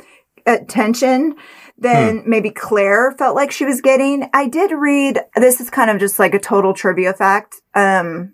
attention 0.45 1.36
than 1.77 2.23
maybe 2.25 2.49
Claire 2.49 3.12
felt 3.17 3.36
like 3.36 3.51
she 3.51 3.65
was 3.65 3.81
getting. 3.81 4.29
I 4.34 4.47
did 4.47 4.71
read. 4.71 5.19
This 5.36 5.60
is 5.60 5.69
kind 5.69 5.89
of 5.89 5.99
just 5.99 6.19
like 6.19 6.34
a 6.34 6.39
total 6.39 6.73
trivia 6.73 7.13
fact. 7.13 7.62
Um, 7.73 8.34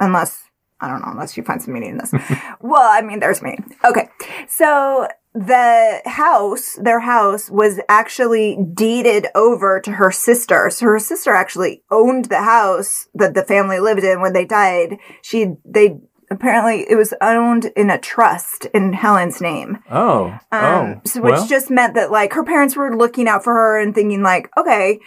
unless 0.00 0.42
I 0.80 0.88
don't 0.88 1.00
know, 1.00 1.12
unless 1.12 1.36
you 1.36 1.44
find 1.44 1.62
some 1.62 1.74
meaning 1.74 1.90
in 1.90 1.98
this. 1.98 2.12
well, 2.60 2.90
I 2.90 3.02
mean, 3.02 3.20
there's 3.20 3.40
meaning. 3.40 3.76
Okay. 3.84 4.08
So 4.48 5.06
the 5.34 6.02
house, 6.04 6.78
their 6.80 7.00
house 7.00 7.50
was 7.50 7.80
actually 7.88 8.58
deeded 8.74 9.28
over 9.34 9.80
to 9.80 9.92
her 9.92 10.10
sister. 10.10 10.68
So 10.70 10.86
her 10.86 10.98
sister 10.98 11.32
actually 11.32 11.82
owned 11.90 12.26
the 12.26 12.42
house 12.42 13.08
that 13.14 13.34
the 13.34 13.44
family 13.44 13.80
lived 13.80 14.04
in 14.04 14.20
when 14.20 14.34
they 14.34 14.44
died. 14.44 14.98
She, 15.22 15.54
they, 15.64 15.98
apparently 16.30 16.86
it 16.88 16.96
was 16.96 17.14
owned 17.22 17.66
in 17.76 17.88
a 17.88 17.98
trust 17.98 18.66
in 18.74 18.92
Helen's 18.92 19.40
name. 19.40 19.78
oh, 19.90 20.38
Um, 20.50 20.60
oh, 20.62 21.00
so 21.06 21.22
which 21.22 21.32
well, 21.32 21.46
just 21.46 21.70
meant 21.70 21.94
that 21.94 22.10
like 22.10 22.34
her 22.34 22.44
parents 22.44 22.76
were 22.76 22.94
looking 22.94 23.26
out 23.26 23.42
for 23.42 23.54
her 23.54 23.80
and 23.80 23.94
thinking 23.94 24.22
like, 24.22 24.50
okay, 24.58 25.00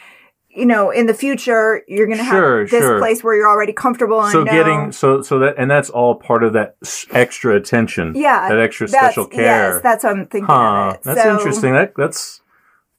you 0.56 0.66
know, 0.66 0.90
in 0.90 1.06
the 1.06 1.14
future 1.14 1.84
you're 1.88 2.08
gonna 2.08 2.24
Sure, 2.24 2.62
have 2.62 2.70
this 2.72 2.82
sure. 2.84 2.98
place 3.00 3.24
where 3.24 3.36
you're 3.36 3.48
already 3.50 3.74
comfortable 3.74 4.22
and 4.22 4.32
so 4.32 4.44
know- 4.44 4.52
getting 4.52 4.92
so 4.92 5.22
so 5.22 5.40
that 5.40 5.56
and 5.58 5.70
that's 5.70 5.90
all 5.90 6.16
part 6.16 6.44
of 6.44 6.54
that 6.54 6.76
extra 7.12 7.56
attention 7.56 8.14
yeah 8.16 8.48
that 8.50 8.60
extra 8.60 8.88
special 8.88 9.26
care. 9.28 9.74
Yes, 9.74 9.82
that's 9.84 10.04
what 10.04 10.14
I'm 10.14 10.26
thinking 10.28 10.46
huh 10.48 10.98
that's 11.04 11.22
So, 11.22 11.36
interesting. 11.38 11.74
That 11.74 11.94
that's 11.98 12.42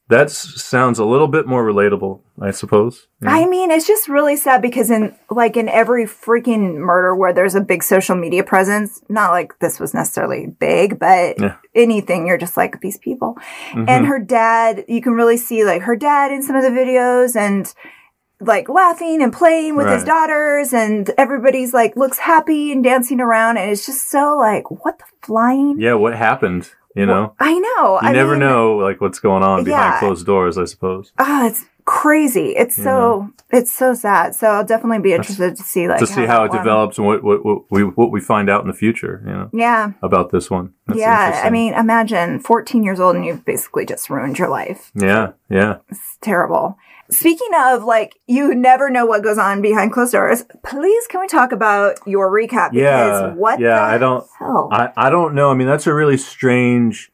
that 0.09 0.31
sounds 0.31 0.99
a 0.99 1.05
little 1.05 1.27
bit 1.27 1.45
more 1.45 1.65
relatable 1.65 2.21
i 2.41 2.51
suppose 2.51 3.07
Yeah. 3.21 3.31
I 3.31 3.45
mean, 3.47 3.71
it's 3.71 3.87
just 3.87 4.07
really 4.07 4.35
sad 4.37 4.61
because 4.61 4.91
in 4.91 5.15
like 5.29 5.57
in 5.57 5.67
every 5.69 6.05
freaking 6.05 6.75
murder 6.75 7.15
where 7.15 7.33
there's 7.33 7.55
a 7.55 7.61
big 7.61 7.81
social 7.83 8.15
media 8.15 8.43
presence, 8.43 9.01
not 9.09 9.31
like 9.31 9.57
this 9.59 9.79
was 9.79 9.93
necessarily 9.93 10.45
big, 10.47 10.99
but 10.99 11.39
Yeah. 11.39 11.55
anything, 11.73 12.27
you're 12.27 12.37
just 12.37 12.55
like 12.57 12.79
these 12.79 12.99
people. 12.99 13.37
Mhm. 13.71 13.89
And 13.89 14.05
her 14.05 14.19
dad, 14.19 14.85
you 14.87 15.01
can 15.01 15.13
really 15.13 15.37
see 15.37 15.65
like 15.65 15.81
her 15.81 15.95
dad 15.95 16.31
in 16.31 16.43
some 16.43 16.55
of 16.55 16.61
the 16.63 16.69
videos 16.69 17.35
and 17.35 17.73
like 18.39 18.69
laughing 18.69 19.23
and 19.23 19.33
playing 19.33 19.75
with 19.75 19.87
his 19.87 20.03
daughters 20.03 20.71
and 20.73 21.09
everybody's 21.17 21.73
like 21.73 21.95
looks 21.95 22.19
happy 22.19 22.71
and 22.71 22.83
dancing 22.83 23.19
around 23.19 23.57
and 23.57 23.71
it's 23.71 23.85
just 23.87 24.11
so 24.11 24.37
like 24.37 24.69
what 24.69 24.99
the 24.99 25.05
flying 25.23 25.75
yeah 25.79 25.95
what 25.95 26.15
happened 26.15 26.69
you 26.97 27.05
know 27.05 27.33
I 27.39 27.53
know. 27.59 27.99
you 28.01 28.07
I 28.09 28.11
never 28.11 28.31
mean, 28.31 28.39
know 28.41 28.75
like 28.77 28.99
what's 29.01 29.19
going 29.19 29.43
on 29.43 29.63
behind 29.63 29.93
Yeah. 29.93 29.99
closed 29.99 30.25
doors 30.25 30.57
i 30.57 30.65
suppose 30.65 31.11
Oh, 31.19 31.45
it's 31.47 31.65
crazy. 31.85 32.49
It's 32.57 32.75
so 32.75 33.29
it's 33.49 33.71
so 33.71 33.93
sad. 33.93 34.35
So 34.35 34.47
I'll 34.47 34.65
definitely 34.65 34.99
be 34.99 35.13
interested 35.13 35.55
to 35.55 35.63
see 35.63 35.87
like 35.87 35.99
to 35.99 36.05
see 36.07 36.25
how 36.25 36.39
that 36.39 36.45
it 36.47 36.49
one- 36.49 36.57
develops 36.57 36.97
and 36.97 37.07
what, 37.07 37.23
what, 37.23 37.45
what 37.45 37.61
we 37.71 37.83
what 37.83 38.11
we 38.11 38.19
find 38.19 38.49
out 38.49 38.61
in 38.61 38.67
the 38.67 38.73
future, 38.73 39.23
you 39.25 39.31
know, 39.31 39.49
Yeah. 39.53 39.91
about 40.01 40.31
this 40.31 40.49
one. 40.51 40.73
That's 40.87 40.99
yeah. 40.99 41.41
I 41.45 41.49
mean, 41.49 41.73
imagine 41.73 42.41
14 42.41 42.83
years 42.83 42.99
old 42.99 43.15
and 43.15 43.25
you've 43.25 43.45
basically 43.45 43.85
just 43.85 44.09
ruined 44.09 44.37
your 44.37 44.49
life. 44.49 44.91
yeah, 44.95 45.31
yeah. 45.49 45.77
It's 45.89 46.17
terrible. 46.19 46.77
Speaking 47.09 47.49
of 47.55 47.83
like, 47.83 48.19
you 48.27 48.53
never 48.53 48.89
know 48.89 49.05
what 49.05 49.23
goes 49.23 49.37
on 49.37 49.61
behind 49.61 49.93
closed 49.93 50.11
doors. 50.11 50.43
Please, 50.63 51.07
can 51.07 51.21
we 51.21 51.27
talk 51.27 51.51
about 51.51 51.99
your 52.05 52.29
recap? 52.31 52.71
Yeah, 52.73 53.05
Because 53.05 53.37
what 53.37 53.59
yeah, 53.59 53.75
the 53.75 53.81
I 53.81 53.97
don't- 53.97 54.27
hell? 54.39 54.69
I, 54.71 54.91
I 54.97 55.09
don't 55.09 55.33
know. 55.33 55.49
I 55.49 55.53
mean, 55.53 55.67
that's 55.67 55.87
a 55.87 55.93
really 55.93 56.17
strange. 56.17 57.11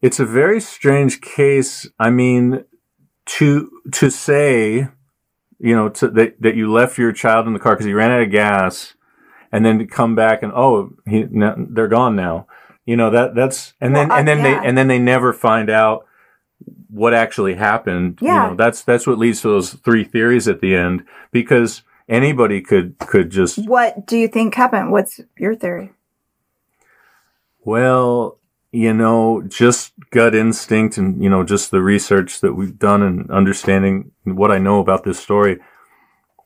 It's 0.00 0.18
a 0.20 0.24
very 0.26 0.60
strange 0.60 1.20
case. 1.20 1.86
I 1.98 2.10
mean, 2.10 2.64
to 3.26 3.70
to 3.92 4.10
say, 4.10 4.88
you 5.58 5.74
know, 5.74 5.88
to, 5.90 6.08
that 6.08 6.40
that 6.40 6.54
you 6.56 6.70
left 6.72 6.96
your 6.98 7.12
child 7.12 7.46
in 7.46 7.52
the 7.52 7.58
car 7.58 7.74
because 7.74 7.86
he 7.86 7.92
ran 7.94 8.10
out 8.12 8.22
of 8.22 8.30
gas, 8.30 8.94
and 9.52 9.64
then 9.66 9.78
to 9.80 9.86
come 9.86 10.14
back 10.14 10.42
and 10.42 10.52
oh, 10.54 10.92
he 11.06 11.24
no, 11.30 11.54
they're 11.58 11.88
gone 11.88 12.14
now. 12.16 12.46
You 12.84 12.96
know 12.96 13.10
that 13.10 13.34
that's 13.34 13.74
and 13.80 13.96
then 13.96 14.08
Well, 14.08 14.16
uh, 14.16 14.20
and 14.20 14.28
then 14.28 14.38
yeah. 14.38 14.60
they 14.60 14.68
and 14.68 14.78
then 14.78 14.86
they 14.88 14.98
never 14.98 15.32
find 15.32 15.68
out 15.70 16.05
what 16.88 17.14
actually 17.14 17.54
happened. 17.54 18.18
Yeah. 18.20 18.44
You 18.44 18.50
know, 18.50 18.56
that's 18.56 18.82
that's 18.82 19.06
what 19.06 19.18
leads 19.18 19.42
to 19.42 19.48
those 19.48 19.74
three 19.74 20.04
theories 20.04 20.48
at 20.48 20.60
the 20.60 20.74
end 20.74 21.04
because 21.30 21.82
anybody 22.08 22.60
could 22.60 22.98
could 22.98 23.30
just 23.30 23.58
what 23.68 24.06
do 24.06 24.16
you 24.16 24.28
think 24.28 24.54
happened? 24.54 24.92
What's 24.92 25.20
your 25.36 25.54
theory? 25.54 25.92
Well, 27.64 28.38
you 28.76 28.92
know, 28.92 29.42
just 29.48 29.92
gut 30.10 30.34
instinct 30.34 30.98
and, 30.98 31.22
you 31.22 31.30
know, 31.30 31.42
just 31.42 31.70
the 31.70 31.82
research 31.82 32.40
that 32.40 32.54
we've 32.54 32.78
done 32.78 33.02
and 33.02 33.30
understanding 33.30 34.12
what 34.24 34.52
I 34.52 34.58
know 34.58 34.80
about 34.80 35.02
this 35.02 35.18
story, 35.18 35.58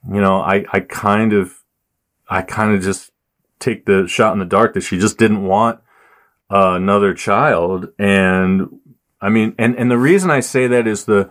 you 0.08 0.20
know, 0.20 0.40
I, 0.40 0.64
I 0.72 0.80
kind 0.80 1.32
of, 1.32 1.62
I 2.28 2.42
kind 2.42 2.74
of 2.74 2.82
just 2.82 3.10
take 3.58 3.84
the 3.84 4.06
shot 4.06 4.32
in 4.32 4.38
the 4.38 4.44
dark 4.44 4.74
that 4.74 4.82
she 4.82 4.98
just 4.98 5.18
didn't 5.18 5.44
want 5.44 5.80
uh, 6.50 6.74
another 6.74 7.14
child. 7.14 7.88
And 7.98 8.79
I 9.20 9.28
mean, 9.28 9.54
and, 9.58 9.76
and 9.76 9.90
the 9.90 9.98
reason 9.98 10.30
I 10.30 10.40
say 10.40 10.66
that 10.66 10.86
is 10.86 11.04
the, 11.04 11.30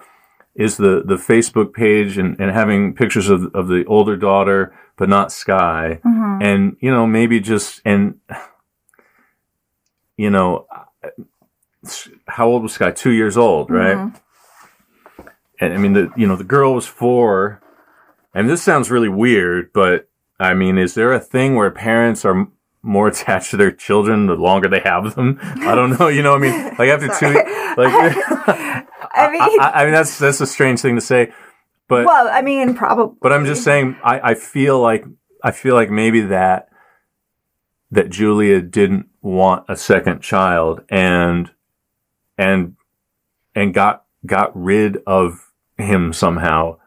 is 0.55 0.77
the, 0.77 1.03
the 1.05 1.15
Facebook 1.15 1.73
page 1.73 2.17
and, 2.17 2.39
and 2.39 2.51
having 2.51 2.93
pictures 2.93 3.29
of, 3.29 3.53
of 3.55 3.67
the 3.67 3.85
older 3.85 4.15
daughter, 4.15 4.75
but 4.97 5.09
not 5.09 5.31
Sky. 5.31 5.99
Mm-hmm. 6.05 6.41
And, 6.41 6.77
you 6.81 6.91
know, 6.91 7.07
maybe 7.07 7.39
just, 7.39 7.81
and, 7.85 8.19
you 10.17 10.29
know, 10.29 10.67
how 12.27 12.47
old 12.47 12.63
was 12.63 12.73
Sky? 12.73 12.91
Two 12.91 13.11
years 13.11 13.37
old, 13.37 13.69
right? 13.69 13.97
Mm-hmm. 13.97 15.27
And 15.61 15.73
I 15.73 15.77
mean, 15.77 15.93
the, 15.93 16.11
you 16.15 16.27
know, 16.27 16.35
the 16.35 16.43
girl 16.43 16.73
was 16.73 16.85
four. 16.85 17.61
And 18.33 18.49
this 18.49 18.61
sounds 18.61 18.91
really 18.91 19.09
weird, 19.09 19.71
but 19.73 20.09
I 20.39 20.53
mean, 20.53 20.77
is 20.77 20.93
there 20.93 21.13
a 21.13 21.19
thing 21.19 21.55
where 21.55 21.71
parents 21.71 22.23
are 22.23 22.47
more 22.81 23.07
attached 23.09 23.51
to 23.51 23.57
their 23.57 23.71
children 23.71 24.27
the 24.27 24.35
longer 24.35 24.69
they 24.69 24.79
have 24.79 25.15
them? 25.15 25.39
I 25.41 25.75
don't 25.75 25.97
know. 25.99 26.07
You 26.07 26.23
know, 26.23 26.35
I 26.35 26.39
mean, 26.39 26.53
like 26.79 26.89
after 26.89 27.07
two, 27.07 27.33
like, 27.33 27.93
I 29.11 29.29
mean, 29.31 29.41
I, 29.41 29.71
I 29.75 29.83
mean, 29.85 29.93
that's, 29.93 30.17
that's 30.17 30.41
a 30.41 30.47
strange 30.47 30.79
thing 30.81 30.95
to 30.95 31.01
say, 31.01 31.33
but, 31.87 32.05
well, 32.05 32.29
I 32.31 32.43
mean, 32.43 32.75
probably. 32.75 33.17
but 33.19 33.33
I'm 33.33 33.45
just 33.45 33.63
saying, 33.63 33.97
I, 34.03 34.19
I 34.31 34.33
feel 34.35 34.79
like, 34.79 35.05
I 35.43 35.51
feel 35.51 35.73
like 35.73 35.89
maybe 35.89 36.21
that, 36.21 36.69
that 37.89 38.11
Julia 38.11 38.61
didn't 38.61 39.07
want 39.21 39.65
a 39.67 39.75
second 39.75 40.21
child 40.21 40.83
and, 40.89 41.49
and, 42.37 42.75
and 43.55 43.73
got, 43.73 44.05
got 44.23 44.55
rid 44.55 44.97
of 45.07 45.51
him 45.77 46.13
somehow 46.13 46.77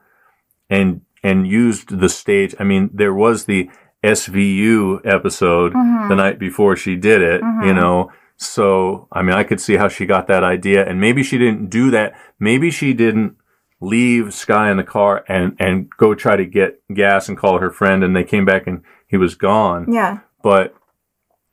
and, 0.70 1.00
and 1.24 1.48
used 1.48 1.98
the 1.98 2.08
stage. 2.08 2.54
I 2.60 2.64
mean, 2.64 2.90
there 2.94 3.12
was 3.12 3.46
the 3.46 3.68
SVU 4.02 5.04
episode 5.06 5.72
mm-hmm. 5.72 6.08
the 6.08 6.16
night 6.16 6.38
before 6.38 6.76
she 6.76 6.96
did 6.96 7.22
it, 7.22 7.40
you 7.40 7.46
mm-hmm. 7.46 7.74
know, 7.76 8.12
so, 8.36 9.06
I 9.12 9.22
mean, 9.22 9.34
I 9.34 9.44
could 9.44 9.60
see 9.60 9.76
how 9.76 9.88
she 9.88 10.04
got 10.04 10.26
that 10.26 10.42
idea 10.42 10.86
and 10.86 11.00
maybe 11.00 11.22
she 11.22 11.38
didn't 11.38 11.70
do 11.70 11.90
that. 11.92 12.14
Maybe 12.40 12.70
she 12.70 12.92
didn't 12.92 13.36
leave 13.80 14.34
Sky 14.34 14.70
in 14.70 14.76
the 14.76 14.84
car 14.84 15.24
and, 15.28 15.56
and 15.58 15.88
go 15.96 16.14
try 16.14 16.36
to 16.36 16.44
get 16.44 16.80
gas 16.92 17.28
and 17.28 17.38
call 17.38 17.58
her 17.58 17.70
friend 17.70 18.02
and 18.02 18.16
they 18.16 18.24
came 18.24 18.44
back 18.44 18.66
and 18.66 18.82
he 19.06 19.16
was 19.16 19.34
gone. 19.34 19.92
Yeah. 19.92 20.20
But 20.42 20.74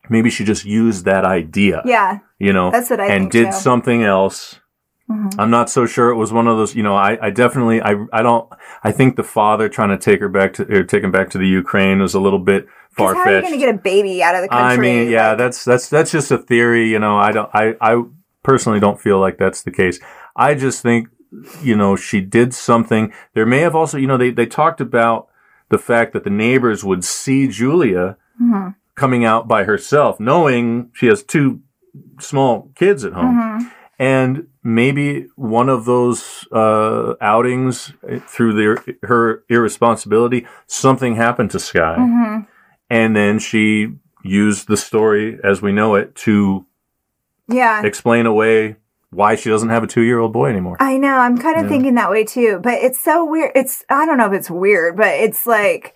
maybe 0.10 0.30
she 0.30 0.44
just 0.44 0.66
used 0.66 1.06
that 1.06 1.26
idea, 1.26 1.84
Yeah. 1.86 2.20
you 2.40 2.54
know, 2.54 2.72
That's 2.72 2.90
what 2.90 3.00
I 3.00 3.08
and 3.08 3.30
did 3.30 3.48
too. 3.48 3.52
something 3.52 4.04
else. 4.04 4.59
Mm-hmm. 5.10 5.40
I'm 5.40 5.50
not 5.50 5.70
so 5.70 5.86
sure 5.86 6.10
it 6.10 6.16
was 6.16 6.32
one 6.32 6.48
of 6.48 6.58
those, 6.58 6.76
you 6.76 6.84
know, 6.84 6.96
I, 6.96 7.18
I 7.28 7.30
definitely, 7.32 7.82
I, 7.82 7.96
I 8.14 8.22
don't, 8.22 8.48
I 8.84 8.92
think 8.92 9.16
the 9.16 9.24
father 9.24 9.68
trying 9.68 9.90
to 9.90 9.98
take 9.98 10.20
her 10.20 10.30
back 10.30 10.54
to, 10.54 10.72
or 10.72 10.84
take 10.84 11.04
him 11.04 11.12
back 11.12 11.32
to 11.32 11.38
the 11.38 11.48
Ukraine 11.48 12.00
was 12.00 12.14
a 12.14 12.20
little 12.20 12.38
bit 12.40 12.68
far 12.92 13.16
fetched. 13.16 13.26
how 13.26 13.32
are 13.32 13.36
you 13.36 13.42
going 13.42 13.54
to 13.54 13.66
get 13.66 13.74
a 13.74 13.78
baby 13.78 14.22
out 14.22 14.36
of 14.36 14.42
the 14.44 14.50
country? 14.50 14.74
I 14.74 14.78
mean, 14.78 15.10
yeah, 15.10 15.30
Like, 15.30 15.40
that's 15.40 15.66
that's 15.66 15.90
that's 15.90 16.12
just 16.12 16.30
a 16.32 16.38
theory. 16.38 16.90
You 16.90 17.00
know, 17.00 17.18
I 17.18 17.32
don't. 17.32 17.50
I 17.54 17.76
I 17.82 18.04
personally 18.44 18.80
don't 18.80 19.02
feel 19.02 19.20
like 19.20 19.38
that's 19.38 19.64
the 19.64 19.72
case. 19.72 20.00
I 20.36 20.54
just 20.54 20.82
think, 20.84 21.08
you 21.64 21.76
know, 21.76 21.96
she 21.96 22.22
did 22.22 22.54
something. 22.54 23.12
There 23.34 23.46
may 23.48 23.60
have 23.62 23.76
also, 23.76 23.98
you 23.98 24.08
know, 24.08 24.18
they 24.18 24.30
they 24.30 24.46
talked 24.46 24.80
about 24.80 25.28
the 25.70 25.80
fact 25.80 26.14
that 26.14 26.24
the 26.24 26.30
neighbors 26.30 26.84
would 26.84 27.04
see 27.04 27.48
Julia 27.48 28.18
Mm-hmm. 28.42 28.70
coming 28.96 29.26
out 29.26 29.50
by 29.50 29.66
herself, 29.66 30.18
knowing 30.18 30.92
she 30.94 31.08
has 31.08 31.24
two 31.24 31.60
small 32.22 32.72
kids 32.74 33.04
at 33.04 33.12
home. 33.12 33.36
Mm-hmm. 33.36 33.68
And 34.00 34.48
maybe 34.64 35.28
one 35.36 35.70
of 35.70 35.86
those 35.86 36.48
uh, 36.52 37.14
outings 37.22 37.94
eh, 38.08 38.20
through 38.20 38.54
their, 38.54 38.84
her 39.04 39.44
irresponsibility, 39.50 40.46
something 40.68 41.16
happened 41.16 41.52
to 41.52 41.60
Sky 41.60 41.96
Mm-hmm. 41.98 42.42
and 42.90 43.16
then 43.16 43.40
she 43.40 43.94
used 44.24 44.68
the 44.68 44.78
story 44.78 45.40
as 45.44 45.62
we 45.62 45.72
know 45.72 45.96
it 45.96 46.14
to 46.14 46.66
yeah. 47.48 47.82
explain 47.84 48.26
away 48.26 48.76
why 49.12 49.36
she 49.36 49.50
doesn't 49.50 49.70
have 49.70 49.84
a 49.84 49.88
two-year-old 49.88 50.32
boy 50.32 50.50
anymore. 50.50 50.78
I 50.80 50.98
know. 50.98 51.18
I'm 51.18 51.38
kind 51.38 51.60
of 51.60 51.68
thinking 51.68 51.96
that 51.96 52.12
way 52.12 52.24
too, 52.24 52.60
but 52.62 52.74
it's 52.74 53.02
so 53.02 53.26
weird. 53.26 53.52
It's, 53.56 53.84
I 53.90 54.06
don't 54.06 54.18
know 54.18 54.28
if 54.28 54.34
it's 54.34 54.52
weird, 54.52 54.98
but 54.98 55.08
it's 55.08 55.48
like, 55.48 55.96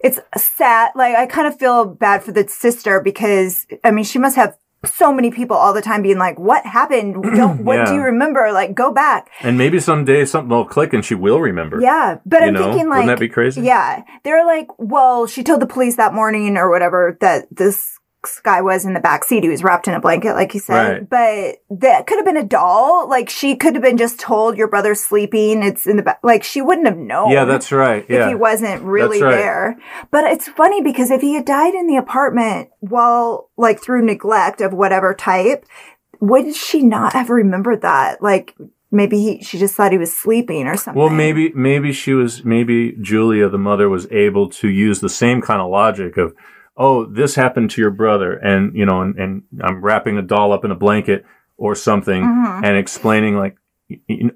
it's 0.00 0.18
sad. 0.36 0.92
Like, 0.94 1.14
I 1.14 1.26
kind 1.26 1.46
of 1.46 1.58
feel 1.58 1.84
bad 1.84 2.22
for 2.22 2.32
the 2.32 2.46
sister 2.48 3.00
because, 3.00 3.66
I 3.82 3.90
mean, 3.90 4.04
she 4.04 4.18
must 4.18 4.36
have 4.36 4.56
so 4.86 5.12
many 5.12 5.30
people 5.30 5.56
all 5.56 5.72
the 5.72 5.82
time 5.82 6.02
being 6.02 6.18
like, 6.18 6.38
what 6.38 6.64
happened? 6.66 7.22
Don't, 7.36 7.64
what 7.64 7.86
do 7.86 7.94
you 7.94 8.00
remember? 8.02 8.50
Like, 8.52 8.74
go 8.74 8.92
back. 8.92 9.30
And 9.40 9.58
maybe 9.58 9.80
someday 9.80 10.24
something 10.24 10.48
will 10.50 10.64
click 10.64 10.92
and 10.92 11.04
she 11.04 11.14
will 11.14 11.40
remember. 11.40 11.80
Yeah. 11.80 12.18
But 12.24 12.42
You 12.42 12.48
I'm 12.48 12.54
know? 12.54 12.64
thinking 12.64 12.88
like, 12.88 13.00
Wouldn't 13.02 13.18
that 13.18 13.20
be 13.20 13.28
crazy? 13.28 13.62
Yeah. 13.62 14.02
They're 14.22 14.46
like, 14.46 14.68
well, 14.78 15.26
she 15.26 15.42
told 15.42 15.60
the 15.60 15.66
police 15.66 15.96
that 15.96 16.14
morning 16.14 16.56
or 16.56 16.70
whatever 16.70 17.16
that 17.20 17.46
this 17.50 17.93
guy 18.40 18.60
was 18.62 18.84
in 18.84 18.94
the 18.94 19.00
back 19.00 19.24
seat. 19.24 19.42
He 19.42 19.48
was 19.48 19.62
wrapped 19.62 19.88
in 19.88 19.94
a 19.94 20.00
blanket, 20.00 20.34
like 20.34 20.54
you 20.54 20.60
said. 20.60 21.08
But 21.08 21.56
that 21.70 22.06
could 22.06 22.16
have 22.16 22.24
been 22.24 22.36
a 22.36 22.44
doll. 22.44 23.08
Like 23.08 23.28
she 23.28 23.56
could 23.56 23.74
have 23.74 23.82
been 23.82 23.96
just 23.96 24.18
told 24.18 24.56
your 24.56 24.68
brother's 24.68 25.00
sleeping. 25.00 25.62
It's 25.62 25.86
in 25.86 25.96
the 25.96 26.02
back. 26.02 26.20
Like 26.22 26.44
she 26.44 26.60
wouldn't 26.62 26.86
have 26.86 26.96
known. 26.98 27.30
Yeah, 27.30 27.44
that's 27.44 27.70
right. 27.72 28.04
If 28.04 28.10
Yeah. 28.10 28.28
he 28.28 28.34
wasn't 28.34 28.82
really 28.82 29.22
right. 29.22 29.30
there. 29.30 29.78
But 30.10 30.24
it's 30.24 30.48
funny 30.48 30.82
because 30.82 31.10
if 31.10 31.20
he 31.20 31.34
had 31.34 31.44
died 31.44 31.74
in 31.74 31.86
the 31.86 31.96
apartment 31.96 32.70
while, 32.80 33.50
like, 33.56 33.82
through 33.82 34.04
neglect 34.04 34.60
of 34.60 34.72
whatever 34.72 35.14
type, 35.14 35.64
would 36.20 36.54
she 36.54 36.82
not 36.82 37.12
have 37.12 37.30
remembered 37.30 37.82
that? 37.82 38.22
Like, 38.22 38.54
maybe 38.90 39.18
he, 39.18 39.42
she 39.42 39.58
just 39.58 39.74
thought 39.74 39.92
he 39.92 39.98
was 39.98 40.16
sleeping 40.16 40.66
or 40.66 40.76
something. 40.76 41.00
Well, 41.00 41.10
maybe 41.10 41.52
maybe 41.54 41.92
she 41.92 42.14
was 42.14 42.44
maybe 42.44 42.92
Julia 43.00 43.48
the 43.48 43.58
mother 43.58 43.88
was 43.88 44.10
able 44.10 44.48
to 44.50 44.68
use 44.68 45.00
the 45.00 45.08
same 45.08 45.42
kind 45.42 45.60
of 45.60 45.68
logic 45.70 46.16
of 46.16 46.34
oh 46.76 47.04
this 47.06 47.34
happened 47.34 47.70
to 47.70 47.80
your 47.80 47.90
brother 47.90 48.32
and 48.34 48.76
you 48.76 48.84
know 48.86 49.00
and, 49.02 49.16
and 49.18 49.42
I'm 49.62 49.80
wrapping 49.82 50.18
a 50.18 50.22
doll 50.22 50.52
up 50.52 50.64
in 50.64 50.70
a 50.70 50.74
blanket 50.76 51.24
or 51.56 51.74
something 51.74 52.22
Mm-hmm. 52.22 52.64
and 52.64 52.76
explaining 52.76 53.36
like 53.36 53.56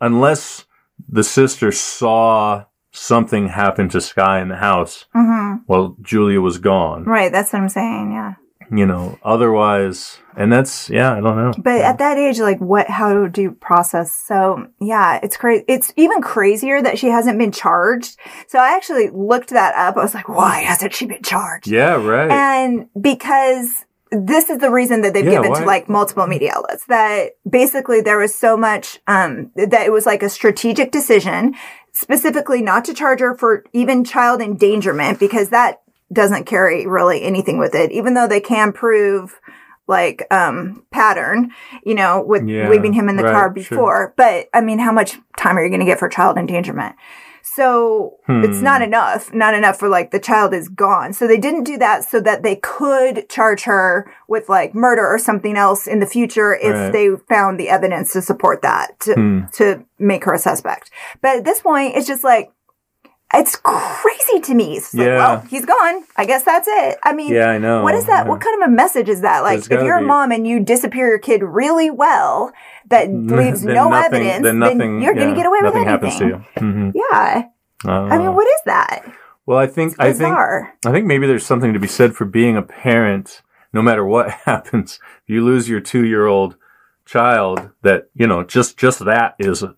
unless 0.01 0.65
the 1.09 1.25
sister 1.25 1.73
saw 1.73 2.65
something 2.93 3.49
happen 3.49 3.89
to 3.91 4.01
Sky 4.01 4.41
in 4.41 4.49
the 4.49 4.57
house 4.57 5.07
Mhm. 5.15 5.63
well 5.67 5.97
Julia 6.03 6.41
was 6.41 6.59
gone 6.59 7.05
Right. 7.05 7.31
That's 7.33 7.53
what 7.53 7.63
I'm 7.63 7.69
saying. 7.69 8.13
Yeah. 8.13 8.35
You 8.71 8.85
know 8.87 9.19
otherwise 9.23 10.19
and 10.37 10.53
that's 10.53 10.89
yeah 10.91 11.13
I 11.15 11.21
don't 11.21 11.37
know 11.37 11.53
But 11.59 11.81
at 11.81 11.99
that 11.99 12.17
age, 12.19 12.39
like, 12.39 12.61
what, 12.61 12.89
how 12.89 13.27
do 13.27 13.43
you 13.43 13.53
process? 13.53 14.13
So, 14.15 14.69
yeah, 14.81 15.19
it's 15.23 15.37
crazy. 15.37 15.65
It's 15.67 15.93
even 15.97 16.21
crazier 16.23 16.81
that 16.83 16.99
she 16.99 17.09
hasn't 17.09 17.39
been 17.39 17.51
charged. 17.51 18.17
So 18.47 18.59
I 18.59 18.77
actually 18.77 19.11
looked 19.11 19.51
that 19.51 19.75
up. 19.75 19.97
I 19.97 20.03
was 20.03 20.15
like, 20.15 20.29
why 20.29 20.61
hasn't 20.61 20.95
she 20.95 21.07
been 21.07 21.23
charged? 21.23 21.67
yeah 21.67 21.95
right 21.95 22.31
And 22.31 22.89
because 23.01 23.85
this 24.13 24.49
is 24.49 24.59
the 24.59 24.71
reason 24.71 25.03
that 25.03 25.13
they've 25.13 25.25
Yeah, 25.25 25.33
given 25.33 25.51
why? 25.51 25.61
to 25.61 25.67
like 25.67 25.89
multiple 25.89 26.27
media 26.27 26.53
outlets 26.55 26.85
that 26.87 27.33
basically 27.49 28.01
there 28.01 28.19
was 28.19 28.35
so 28.35 28.57
much, 28.57 29.01
um, 29.07 29.51
that 29.57 29.83
it 29.87 29.93
was 29.93 30.07
like 30.07 30.23
a 30.23 30.29
strategic 30.29 30.93
decision 30.93 31.55
specifically 31.93 32.63
not 32.63 32.85
to 32.85 32.95
charge 32.95 33.21
her 33.21 33.37
for 33.37 33.65
even 33.73 34.05
child 34.05 34.41
endangerment 34.41 35.19
because 35.19 35.49
that 35.51 35.81
doesn't 36.13 36.45
carry 36.45 36.87
really 36.87 37.23
anything 37.23 37.59
with 37.59 37.75
it, 37.75 37.93
even 37.93 38.15
though 38.15 38.27
they 38.29 38.41
can 38.41 38.73
prove 38.73 39.39
like 39.87 40.27
um 40.31 40.85
pattern, 40.91 41.51
you 41.85 41.95
know, 41.95 42.23
with 42.23 42.47
Yeah, 42.47 42.69
leaving 42.69 42.93
him 42.93 43.09
in 43.09 43.17
the 43.17 43.23
right, 43.23 43.33
car 43.33 43.49
sure. 43.49 43.55
before. 43.55 44.15
But 44.17 44.49
I 44.53 44.61
mean, 44.61 44.79
how 44.79 44.93
much 44.93 45.19
time 45.37 45.57
are 45.57 45.63
you 45.63 45.71
going 45.71 45.81
to 45.81 45.87
get 45.87 45.99
for 45.99 46.09
child 46.09 46.37
endangerment? 46.37 46.95
So 47.43 48.19
it's 48.29 48.59
Hmm. 48.59 48.65
not 48.65 48.83
enough, 48.83 49.33
not 49.33 49.55
enough 49.55 49.79
for 49.79 49.89
like 49.89 50.11
the 50.11 50.21
child 50.21 50.53
is 50.53 50.69
gone. 50.69 51.13
So 51.15 51.27
they 51.27 51.39
didn't 51.39 51.65
do 51.65 51.79
that 51.79 52.05
so 52.05 52.21
that 52.21 52.43
they 52.43 52.57
could 52.57 53.29
charge 53.31 53.63
her 53.63 54.13
with 54.29 54.49
like 54.51 54.75
murder 54.75 55.07
or 55.07 55.19
something 55.19 55.57
else 55.57 55.87
in 55.87 55.99
the 56.01 56.07
future 56.07 56.55
if 56.55 56.75
Right. 56.75 56.93
they 56.93 57.09
found 57.29 57.59
the 57.59 57.71
evidence 57.71 58.13
to 58.13 58.21
support 58.23 58.61
that 58.63 59.01
to 59.01 59.15
Hmm. 59.15 59.41
to 59.55 59.85
make 59.99 60.25
her 60.25 60.35
a 60.35 60.39
suspect. 60.39 60.91
But 61.23 61.39
at 61.39 61.45
this 61.45 61.61
point, 61.61 61.97
it's 61.97 62.07
just 62.07 62.23
like 62.25 62.53
it's 63.35 63.57
crazy 63.57 64.41
to 64.41 64.55
me. 64.55 64.77
It's 64.79 64.95
like, 64.95 65.07
Yeah. 65.07 65.17
well, 65.19 65.41
he's 65.51 65.65
gone. 65.67 66.05
I 66.17 66.25
guess 66.25 66.45
that's 66.45 66.67
it. 66.69 66.99
I 67.03 67.13
mean, 67.13 67.33
Yeah, 67.33 67.51
I 67.51 67.59
know. 67.59 67.83
what 67.83 67.95
is 67.95 68.07
that? 68.07 68.25
Yeah. 68.25 68.31
What 68.31 68.41
kind 68.41 68.63
of 68.63 68.69
a 68.69 68.73
message 68.73 69.09
is 69.09 69.21
that? 69.21 69.41
Like, 69.41 69.61
if 69.61 69.71
you're 69.71 69.99
a 69.99 70.03
mom 70.03 70.33
and 70.33 70.47
you 70.47 70.61
disappear 70.61 71.09
your 71.09 71.19
kid 71.19 71.43
really 71.43 71.91
well, 71.91 72.53
that 72.89 73.13
leaves 73.13 73.65
no 73.65 73.89
nothing- 73.91 74.23
evidence, 74.23 74.43
Then 74.45 74.59
nothing. 74.59 74.79
then 74.79 75.03
you're 75.03 75.15
going 75.15 75.29
to 75.31 75.37
get 75.37 75.47
away 75.47 75.59
with 75.63 75.75
nothing 75.75 75.89
anything. 75.89 76.11
happens 76.11 76.19
to 76.19 76.27
you. 76.27 76.45
hmm 76.59 76.91
Yeah. 76.95 77.45
I 77.85 78.19
mean, 78.19 78.35
what 78.35 78.47
is 78.47 78.61
that? 78.65 79.05
Well, 79.47 79.59
I 79.59 79.67
think 79.67 79.95
I 79.99 80.13
think. 80.13 80.35
I 80.37 80.91
think 80.93 81.07
maybe 81.07 81.27
there's 81.27 81.47
something 81.47 81.73
to 81.73 81.79
be 81.81 81.87
said 81.87 82.15
for 82.15 82.25
being 82.25 82.57
a 82.57 82.63
parent. 82.63 83.41
No 83.73 83.83
matter 83.83 84.05
what 84.05 84.31
happens, 84.45 84.99
if 85.25 85.29
you 85.31 85.45
lose 85.45 85.69
your 85.69 85.81
two 85.81 86.05
year 86.05 86.27
old 86.27 86.57
child, 87.07 87.71
that 87.83 88.09
you 88.15 88.27
know, 88.27 88.43
just 88.43 88.77
just 88.79 89.05
that 89.05 89.37
is 89.39 89.63
a, 89.63 89.75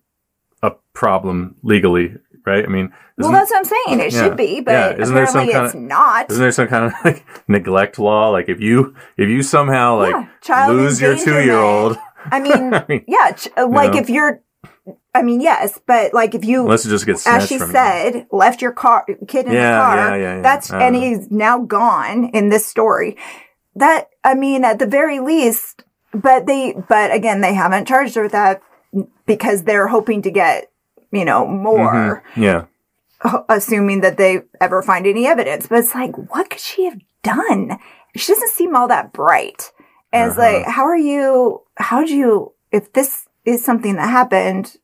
a 0.61 0.71
problem 0.93 1.55
legally, 1.63 2.15
right? 2.45 2.63
I 2.63 2.67
mean, 2.67 2.91
Well, 3.17 3.31
that's 3.31 3.51
what 3.51 3.57
I'm 3.57 3.65
saying. 3.65 3.99
It 3.99 4.13
Yeah. 4.13 4.23
should 4.23 4.37
be, 4.37 4.61
but 4.61 4.71
Yeah. 4.71 5.01
Isn't 5.01 5.15
there 5.15 5.25
some 5.27 5.47
apparently 5.47 5.53
kind 5.53 5.65
it's 5.65 5.75
of- 5.75 5.81
not. 5.81 6.31
isn't 6.31 6.41
there 6.41 6.51
some 6.51 6.67
kind 6.67 6.85
of 6.85 6.93
like 7.05 7.25
neglect 7.47 7.99
law? 7.99 8.29
Like 8.29 8.49
if 8.49 8.59
you 8.59 8.95
if 9.17 9.29
you 9.29 9.43
somehow 9.43 9.97
like 9.97 10.11
Yeah, 10.13 10.25
child 10.41 10.75
lose 10.75 11.01
your 11.01 11.15
two 11.17 11.39
year 11.43 11.57
old, 11.59 11.97
I 12.31 12.39
mean, 12.39 12.73
I 12.73 12.85
mean, 12.87 13.03
yeah, 13.07 13.31
ch- 13.31 13.49
uh, 13.57 13.67
like 13.67 13.93
know. 13.93 13.99
if 13.99 14.09
you're, 14.09 14.41
I 15.13 15.21
mean, 15.23 15.41
yes, 15.41 15.79
but 15.85 16.13
like 16.13 16.33
if 16.35 16.45
you, 16.45 16.61
unless 16.63 16.85
it 16.85 16.89
just 16.89 17.05
gets 17.05 17.27
as 17.27 17.47
she 17.47 17.57
from 17.57 17.69
you. 17.69 17.73
said, 17.73 18.27
left 18.31 18.61
your 18.61 18.71
car 18.71 19.05
kid 19.27 19.45
in 19.47 19.53
Yeah, 19.53 19.71
the 19.77 19.83
car. 19.83 19.95
yeah, 19.97 20.15
yeah, 20.15 20.35
yeah. 20.37 20.41
That's 20.41 20.71
and 20.71 20.95
know. 20.95 21.01
he's 21.01 21.29
now 21.31 21.59
gone 21.59 22.25
in 22.33 22.49
this 22.49 22.65
story. 22.65 23.17
That 23.75 24.09
I 24.23 24.33
mean, 24.35 24.63
at 24.65 24.79
the 24.79 24.85
very 24.87 25.19
least, 25.19 25.83
but 26.13 26.45
they, 26.45 26.75
but 26.89 27.13
again, 27.13 27.41
they 27.41 27.53
haven't 27.53 27.87
charged 27.87 28.15
her 28.15 28.23
with 28.23 28.31
that 28.33 28.61
because 29.25 29.63
they're 29.63 29.87
hoping 29.87 30.21
to 30.23 30.31
get, 30.31 30.70
you 31.11 31.25
know, 31.25 31.45
more, 31.47 32.23
Yeah. 32.35 32.65
assuming 33.49 34.01
that 34.01 34.17
they 34.17 34.41
ever 34.59 34.81
find 34.81 35.05
any 35.05 35.27
evidence. 35.27 35.67
But 35.67 35.79
it's 35.79 35.93
like, 35.95 36.15
what 36.31 36.49
could 36.49 36.59
she 36.59 36.85
have 36.85 36.99
done? 37.23 37.77
She 38.15 38.33
doesn't 38.33 38.49
seem 38.51 38.75
all 38.75 38.87
that 38.87 39.13
bright. 39.13 39.71
And 40.13 40.29
it's 40.29 40.37
Uh-huh. 40.37 40.57
like, 40.57 40.65
how 40.65 40.83
are 40.83 40.97
you? 40.97 41.61
How'd 41.77 42.09
you? 42.09 42.53
If 42.71 42.91
this 42.93 43.27
is 43.45 43.63
something 43.63 43.95
that 43.95 44.09
happened, 44.09 44.77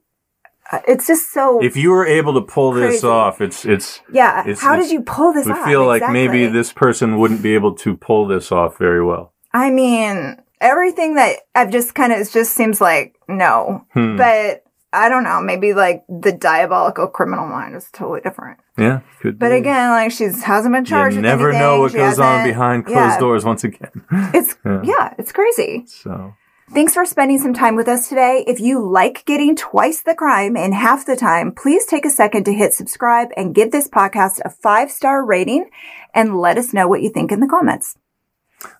uh, 0.72 0.80
it's 0.88 1.08
just 1.08 1.32
so. 1.32 1.60
If 1.62 1.76
you 1.78 1.92
were 1.92 2.06
able 2.06 2.34
to 2.34 2.42
pull 2.42 2.72
this 2.74 3.04
off, 3.04 3.42
it's 3.42 3.66
it's 3.66 4.02
yeah. 4.12 4.42
it's- 4.42 4.62
how 4.62 4.74
it's- 4.74 4.88
did 4.88 4.94
you 4.94 5.02
pull 5.02 5.34
this 5.34 5.46
we 5.46 5.54
off? 5.54 5.66
feel 5.66 5.86
like 5.86 6.04
maybe 6.12 6.46
this 6.48 6.72
person 6.74 7.18
wouldn't 7.20 7.42
be 7.42 7.56
able 7.56 7.74
to 7.76 7.96
pull 7.98 8.28
this 8.28 8.52
off 8.52 8.78
very 8.78 9.04
well. 9.04 9.34
I 9.54 9.70
mean, 9.70 10.38
everything 10.62 11.16
that 11.16 11.38
I've 11.56 11.72
just 11.72 11.96
kind 11.96 12.12
of, 12.14 12.20
it 12.20 12.30
just 12.32 12.54
seems 12.54 12.80
like 12.82 13.16
no. 13.28 13.86
Hmm. 13.94 14.18
But 14.18 14.64
I 14.94 15.10
don't 15.10 15.24
know. 15.24 15.42
Maybe 15.42 15.74
like 15.74 16.04
the 16.08 16.32
diabolical 16.32 17.08
criminal 17.08 17.48
mind 17.48 17.76
is 17.76 17.90
totally 17.92 18.22
different. 18.22 18.60
Yeah, 18.78 19.02
could 19.22 19.38
But 19.38 19.50
be. 19.50 19.58
again, 19.58 19.90
like 19.92 20.12
she's 20.12 20.44
hasn't 20.44 20.74
been 20.74 20.86
charged 20.86 21.16
you 21.18 21.22
never 21.22 21.50
anything. 21.50 21.62
know 21.62 21.82
what 21.82 21.92
She 21.92 21.98
goes 21.98 22.20
on 22.20 22.46
behind 22.48 22.86
closed 22.86 22.98
yeah, 22.98 23.20
doors 23.20 23.44
once 23.46 23.64
again. 23.64 23.92
It's 24.34 24.56
Yeah. 24.66 24.82
yeah, 24.84 25.14
it's 25.18 25.32
crazy. 25.32 25.84
So 25.88 26.34
Thanks 26.74 26.94
for 26.94 27.06
spending 27.06 27.40
some 27.40 27.54
time 27.54 27.78
with 27.78 27.88
us 27.88 28.10
today. 28.10 28.44
If 28.46 28.60
you 28.60 28.86
like 28.86 29.24
getting 29.26 29.56
twice 29.56 30.02
the 30.02 30.14
crime 30.14 30.58
in 30.58 30.74
half 30.74 31.06
the 31.06 31.16
time, 31.16 31.54
please 31.54 31.86
take 31.86 32.06
a 32.06 32.10
second 32.10 32.44
to 32.44 32.54
hit 32.54 32.74
subscribe 32.74 33.30
and 33.38 33.56
give 33.56 33.72
this 33.72 33.88
podcast 33.88 34.42
a 34.44 34.50
five 34.50 34.92
star 34.92 35.26
rating 35.26 35.70
and 36.14 36.38
let 36.38 36.58
us 36.58 36.74
know 36.74 36.88
what 36.88 37.02
you 37.02 37.10
think 37.10 37.32
in 37.32 37.40
the 37.40 37.48
comments. 37.48 37.96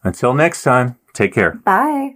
until 0.04 0.34
next 0.34 0.64
time, 0.64 0.98
take 1.14 1.34
care. 1.34 1.54
Bye. 1.64 2.16